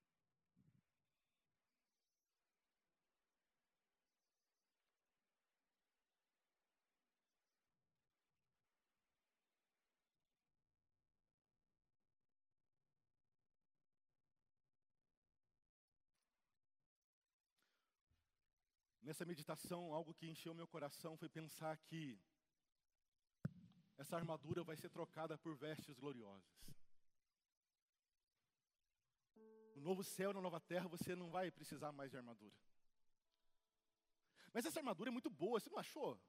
Nessa 19.02 19.24
meditação, 19.24 19.92
algo 19.92 20.14
que 20.14 20.28
encheu 20.28 20.54
meu 20.54 20.66
coração 20.68 21.16
foi 21.16 21.28
pensar 21.28 21.76
que 21.76 22.20
essa 23.98 24.14
armadura 24.16 24.62
vai 24.62 24.76
ser 24.76 24.90
trocada 24.90 25.36
por 25.36 25.56
vestes 25.56 25.98
gloriosas. 25.98 26.62
No 29.74 29.82
novo 29.82 30.04
céu 30.04 30.32
na 30.32 30.40
nova 30.40 30.60
terra 30.60 30.86
você 30.86 31.16
não 31.16 31.30
vai 31.30 31.50
precisar 31.50 31.90
mais 31.90 32.12
de 32.12 32.16
armadura. 32.16 32.54
Mas 34.52 34.66
essa 34.66 34.78
armadura 34.78 35.10
é 35.10 35.12
muito 35.12 35.30
boa, 35.30 35.58
você 35.58 35.68
não 35.68 35.78
achou? 35.78 36.20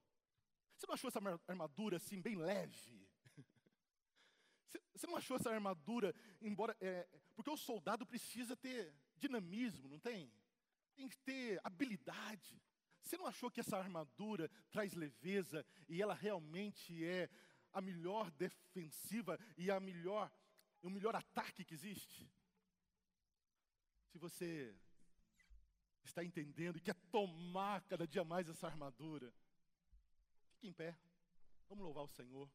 Você 0.76 0.88
não 0.88 0.96
achou 0.96 1.10
essa 1.10 1.20
armadura 1.48 1.98
assim, 1.98 2.22
bem 2.22 2.36
leve? 2.36 3.08
Você 4.96 5.08
não 5.08 5.16
achou 5.16 5.38
essa 5.38 5.50
armadura, 5.50 6.14
embora. 6.42 6.76
É, 6.80 7.08
porque 7.36 7.50
o 7.50 7.58
soldado 7.58 8.06
precisa 8.06 8.56
ter 8.56 8.96
dinamismo, 9.18 9.88
não 9.88 10.00
tem? 10.00 10.32
Tem 10.96 11.08
que 11.08 11.18
ter 11.20 11.60
habilidade. 11.64 12.62
Você 13.02 13.18
não 13.18 13.28
achou 13.28 13.52
que 13.52 13.60
essa 13.60 13.78
armadura 13.78 14.50
traz 14.72 14.94
leveza 14.94 15.66
e 15.90 16.02
ela 16.02 16.14
realmente 16.14 17.04
é 17.06 17.30
a 17.72 17.82
melhor 17.82 18.32
defensiva 18.32 19.38
e 19.58 19.70
a 19.70 19.80
melhor, 19.80 20.32
o 20.82 20.90
melhor 20.90 21.16
ataque 21.16 21.66
que 21.66 21.74
existe? 21.74 22.30
Se 24.12 24.18
você 24.18 24.76
está 26.04 26.24
entendendo 26.24 26.78
e 26.78 26.82
quer 26.82 26.96
tomar 27.12 27.82
cada 27.84 28.08
dia 28.08 28.24
mais 28.24 28.48
essa 28.48 28.68
armadura, 28.68 29.34
fique 30.52 30.68
em 30.68 30.74
pé. 30.74 30.98
Vamos 31.68 31.84
louvar 31.84 32.04
o 32.04 32.08
Senhor. 32.08 32.50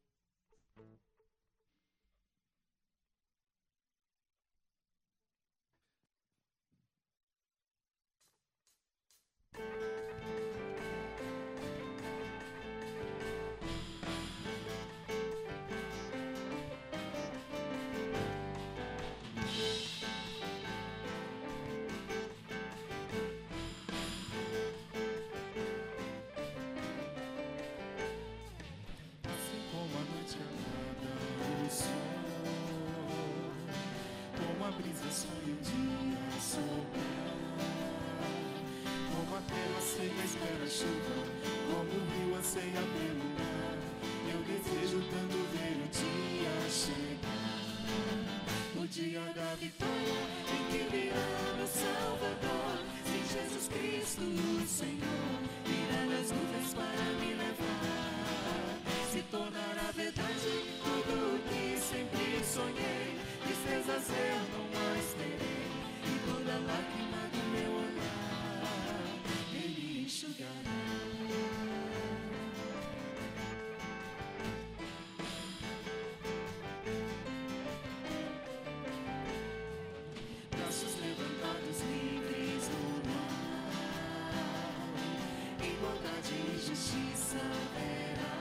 Bondade 85.79 86.33
e 86.33 86.53
justiça 86.57 87.39
verá. 87.75 88.35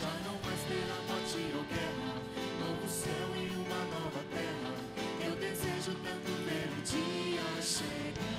Já 0.00 0.12
não 0.24 0.36
mais 0.44 0.62
terá 0.68 0.98
morte 1.08 1.42
ou 1.56 1.64
guerra, 1.64 2.14
novo 2.60 2.88
céu 2.88 3.28
e 3.36 3.50
uma 3.50 3.82
nova 3.92 4.22
terra. 4.30 4.72
Eu 5.26 5.34
desejo 5.36 5.92
tanto 6.04 6.30
ver 6.46 6.68
o 6.70 6.82
dia 6.82 7.62
chegar. 7.62 8.30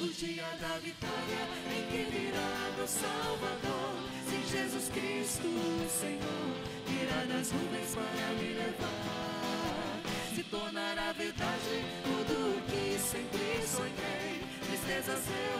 O 0.00 0.06
dia 0.12 0.48
da 0.60 0.78
vitória 0.78 1.42
em 1.74 1.82
que 1.90 2.10
virá 2.10 2.72
meu 2.76 2.86
Salvador. 2.86 3.94
Sim, 4.28 4.42
Jesus 4.50 4.88
Cristo, 4.88 5.48
Senhor, 5.88 6.54
virá 6.86 7.24
nas 7.26 7.52
nuvens 7.52 7.94
para 7.94 8.34
me 8.34 8.54
levar. 8.54 9.18
Se 10.34 10.42
tornará 10.44 11.12
verdade 11.12 11.84
tudo 12.04 12.56
o 12.56 12.62
que 12.62 12.98
sempre 12.98 13.66
sonhei. 13.66 14.48
Tristezas 14.66 15.24
eu 15.28 15.57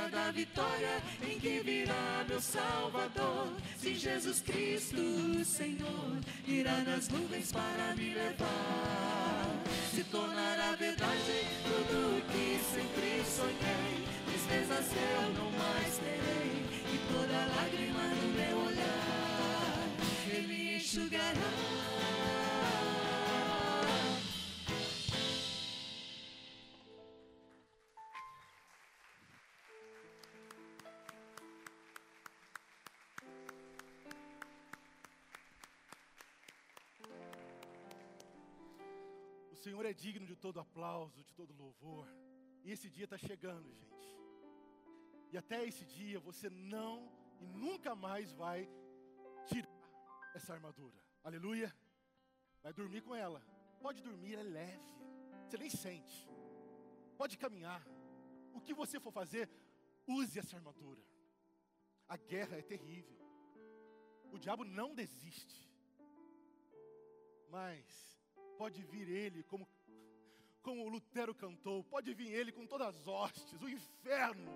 dia 0.00 0.08
da 0.08 0.30
vitória 0.30 1.02
em 1.22 1.38
que 1.38 1.60
virá 1.60 2.24
meu 2.26 2.40
Salvador. 2.40 3.52
Se 3.76 3.94
Jesus 3.94 4.40
Cristo, 4.40 5.44
Senhor, 5.44 6.18
irá 6.46 6.78
nas 6.78 7.08
nuvens 7.08 7.52
para 7.52 7.94
me 7.96 8.14
levar. 8.14 9.46
Se 9.92 10.04
tornará 10.04 10.74
verdade 10.76 11.46
tudo 11.64 12.18
o 12.18 12.22
que 12.32 12.60
sempre 12.72 13.24
sonhei. 13.24 14.06
Tristezas 14.26 14.86
eu 14.96 15.34
não 15.34 15.50
mais 15.52 15.98
terei, 15.98 16.64
e 16.94 16.98
toda 17.12 17.46
lágrima 17.56 18.02
no 18.02 18.28
meu 18.32 18.66
olhar, 18.66 19.88
Ele 20.32 20.76
enxugará. 20.76 22.19
Senhor 39.80 39.92
é 39.92 39.94
digno 39.94 40.26
de 40.26 40.36
todo 40.36 40.60
aplauso, 40.60 41.22
de 41.22 41.32
todo 41.32 41.54
louvor. 41.54 42.06
E 42.62 42.70
esse 42.70 42.90
dia 42.90 43.04
está 43.04 43.16
chegando, 43.16 43.66
gente. 43.72 44.10
E 45.32 45.38
até 45.38 45.64
esse 45.64 45.86
dia 45.86 46.20
você 46.20 46.50
não 46.50 47.10
e 47.40 47.46
nunca 47.46 47.94
mais 47.94 48.30
vai 48.30 48.68
tirar 49.46 49.70
essa 50.34 50.52
armadura. 50.52 51.02
Aleluia. 51.24 51.74
Vai 52.62 52.74
dormir 52.74 53.00
com 53.00 53.14
ela. 53.14 53.40
Pode 53.80 54.02
dormir, 54.02 54.34
é 54.34 54.42
leve. 54.42 54.92
Você 55.46 55.56
nem 55.56 55.70
sente. 55.70 56.28
Pode 57.16 57.38
caminhar. 57.38 57.82
O 58.52 58.60
que 58.60 58.74
você 58.74 59.00
for 59.00 59.12
fazer, 59.12 59.48
use 60.06 60.38
essa 60.38 60.56
armadura. 60.56 61.02
A 62.06 62.18
guerra 62.18 62.58
é 62.58 62.62
terrível. 62.62 63.18
O 64.30 64.38
diabo 64.38 64.62
não 64.62 64.94
desiste. 64.94 65.72
Mas 67.48 68.19
pode 68.60 68.82
vir 68.82 69.08
ele 69.08 69.42
como 69.44 69.66
como 70.62 70.84
o 70.84 70.88
Lutero 70.90 71.34
cantou, 71.34 71.82
pode 71.84 72.12
vir 72.12 72.30
ele 72.38 72.52
com 72.52 72.66
todas 72.66 72.88
as 72.88 73.08
hostes, 73.08 73.58
o 73.62 73.66
inferno. 73.66 74.52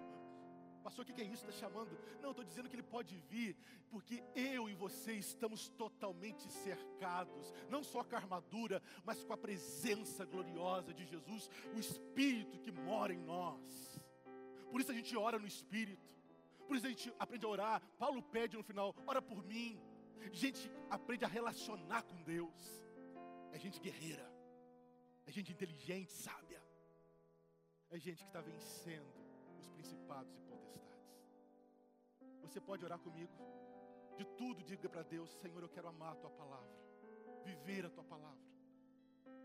Pastor, 0.83 1.03
o 1.03 1.07
que 1.07 1.23
é 1.23 1.25
isso? 1.25 1.47
Está 1.47 1.67
chamando? 1.67 1.99
Não, 2.21 2.33
estou 2.33 2.45
dizendo 2.45 2.69
que 2.69 2.77
ele 2.77 2.83
pode 2.83 3.17
vir, 3.31 3.57
porque 3.91 4.23
eu 4.35 4.69
e 4.69 4.75
você 4.75 5.15
estamos 5.15 5.71
totalmente 5.71 6.47
cercados, 6.53 7.55
não 7.71 7.83
só 7.83 8.05
com 8.05 8.15
a 8.15 8.19
armadura, 8.19 8.83
mas 9.03 9.25
com 9.25 9.33
a 9.33 9.39
presença 9.47 10.27
gloriosa 10.27 10.93
de 10.93 11.07
Jesus, 11.07 11.49
o 11.75 11.79
Espírito 11.79 12.59
que 12.59 12.71
mora 12.71 13.15
em 13.15 13.23
nós. 13.35 13.99
Por 14.71 14.83
isso 14.83 14.93
a 14.93 14.95
gente 14.95 15.17
ora 15.17 15.39
no 15.39 15.47
Espírito, 15.47 16.07
por 16.69 16.77
isso 16.77 16.87
a 16.87 16.91
gente 16.91 17.11
aprende 17.19 17.47
a 17.47 17.49
orar. 17.49 17.83
Paulo 17.99 18.23
pede 18.23 18.59
no 18.59 18.63
final: 18.63 18.95
ora 19.07 19.23
por 19.23 19.43
mim. 19.43 19.81
Gente 20.33 20.71
aprende 20.91 21.25
a 21.25 21.29
relacionar 21.29 22.03
com 22.03 22.23
Deus, 22.23 22.84
é 23.55 23.59
gente 23.65 23.79
guerreira, 23.87 24.27
é 25.27 25.31
gente 25.37 25.53
inteligente, 25.53 26.13
sábia, 26.13 26.61
é 27.89 27.99
gente 28.07 28.23
que 28.25 28.31
está 28.31 28.41
vencendo 28.41 29.15
os 29.61 29.69
principados 29.69 30.35
e 30.35 30.41
potestades. 30.41 31.13
Você 32.43 32.61
pode 32.61 32.85
orar 32.85 32.99
comigo, 32.99 33.33
de 34.19 34.25
tudo 34.41 34.65
diga 34.71 34.89
para 34.89 35.05
Deus: 35.15 35.31
Senhor, 35.43 35.63
eu 35.63 35.69
quero 35.69 35.87
amar 35.87 36.13
a 36.15 36.17
tua 36.17 36.31
palavra, 36.31 36.77
viver 37.45 37.87
a 37.87 37.91
tua 37.91 38.03
palavra, 38.03 38.45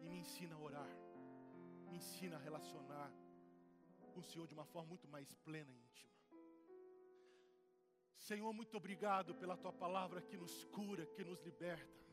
e 0.02 0.10
me 0.10 0.18
ensina 0.24 0.56
a 0.56 0.60
orar, 0.60 0.92
me 1.92 1.98
ensina 1.98 2.36
a 2.38 2.40
relacionar 2.40 3.12
com 4.12 4.22
o 4.22 4.24
Senhor 4.24 4.48
de 4.48 4.56
uma 4.56 4.66
forma 4.66 4.90
muito 4.90 5.08
mais 5.08 5.32
plena 5.36 5.72
e 5.72 5.80
íntima. 5.88 6.10
Senhor, 8.18 8.52
muito 8.54 8.76
obrigado 8.76 9.36
pela 9.36 9.56
tua 9.56 9.72
palavra 9.72 10.20
que 10.20 10.36
nos 10.36 10.64
cura, 10.66 11.06
que 11.06 11.24
nos 11.24 11.40
liberta. 11.42 12.09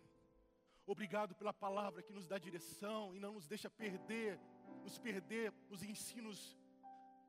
Obrigado 0.86 1.34
pela 1.34 1.52
palavra 1.52 2.00
que 2.00 2.12
nos 2.12 2.28
dá 2.28 2.38
direção 2.38 3.14
e 3.14 3.18
não 3.18 3.32
nos 3.32 3.48
deixa 3.48 3.68
perder, 3.68 4.38
nos 4.84 4.98
perder 4.98 5.52
nos 5.68 5.82
ensinos, 5.82 6.56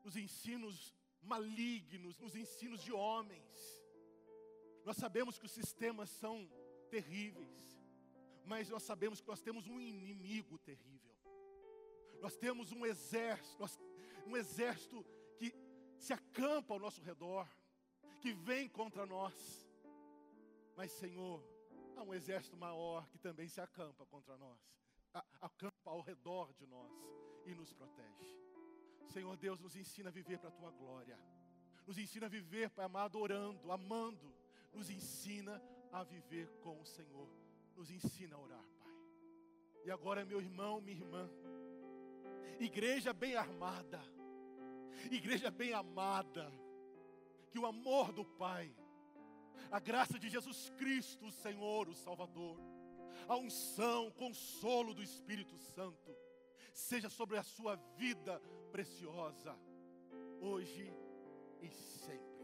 nos 0.03 0.15
ensinos 0.15 0.93
malignos, 1.23 2.19
nos 2.19 2.35
ensinos 2.35 2.83
de 2.83 2.93
homens. 2.93 3.83
Nós 4.85 4.95
sabemos 4.97 5.39
que 5.39 5.45
os 5.47 5.51
sistemas 5.51 6.09
são 6.11 6.47
terríveis, 6.91 7.83
mas 8.45 8.69
nós 8.69 8.83
sabemos 8.83 9.19
que 9.19 9.27
nós 9.27 9.41
temos 9.41 9.67
um 9.67 9.79
inimigo 9.79 10.59
terrível. 10.59 11.15
Nós 12.21 12.37
temos 12.37 12.71
um 12.71 12.85
exército, 12.85 13.63
um 14.27 14.37
exército 14.37 15.03
que 15.35 15.51
se 15.97 16.13
acampa 16.13 16.75
ao 16.75 16.79
nosso 16.79 17.01
redor, 17.01 17.47
que 18.21 18.33
vem 18.33 18.69
contra 18.69 19.03
nós. 19.05 19.67
Mas, 20.75 20.91
Senhor, 20.91 21.43
há 21.97 22.03
um 22.03 22.13
exército 22.13 22.55
maior 22.55 23.07
que 23.09 23.17
também 23.17 23.47
se 23.47 23.59
acampa 23.59 24.05
contra 24.05 24.37
nós, 24.37 24.59
acampa 25.41 25.89
ao 25.89 26.01
redor 26.01 26.53
de 26.53 26.65
nós 26.67 26.91
e 27.45 27.53
nos 27.53 27.73
protege. 27.73 28.37
Senhor 29.07 29.35
Deus, 29.37 29.59
nos 29.59 29.75
ensina 29.75 30.09
a 30.09 30.11
viver 30.11 30.37
para 30.37 30.49
a 30.49 30.51
tua 30.51 30.71
glória, 30.71 31.17
nos 31.85 31.97
ensina 31.97 32.25
a 32.25 32.29
viver, 32.29 32.69
Pai 32.69 32.85
amado, 32.85 33.17
orando, 33.17 33.71
amando, 33.71 34.33
nos 34.73 34.89
ensina 34.89 35.61
a 35.91 36.03
viver 36.03 36.49
com 36.59 36.79
o 36.79 36.85
Senhor, 36.85 37.29
nos 37.75 37.89
ensina 37.89 38.35
a 38.35 38.39
orar, 38.39 38.65
Pai. 38.79 38.93
E 39.85 39.91
agora, 39.91 40.25
meu 40.25 40.41
irmão, 40.41 40.81
minha 40.81 40.97
irmã, 40.97 41.29
igreja 42.59 43.13
bem 43.13 43.35
armada, 43.35 44.01
igreja 45.09 45.49
bem 45.49 45.73
amada, 45.73 46.51
que 47.49 47.57
o 47.57 47.65
amor 47.65 48.11
do 48.11 48.25
Pai, 48.25 48.75
a 49.71 49.79
graça 49.79 50.17
de 50.19 50.29
Jesus 50.29 50.69
Cristo, 50.77 51.25
o 51.25 51.31
Senhor, 51.31 51.89
o 51.89 51.95
Salvador, 51.95 52.57
a 53.27 53.35
unção, 53.35 54.11
consolo 54.11 54.93
do 54.93 55.03
Espírito 55.03 55.57
Santo, 55.57 56.15
seja 56.73 57.09
sobre 57.09 57.37
a 57.37 57.43
sua 57.43 57.75
vida 57.97 58.39
preciosa, 58.71 59.57
hoje 60.39 60.93
e 61.61 61.69
sempre. 61.69 62.36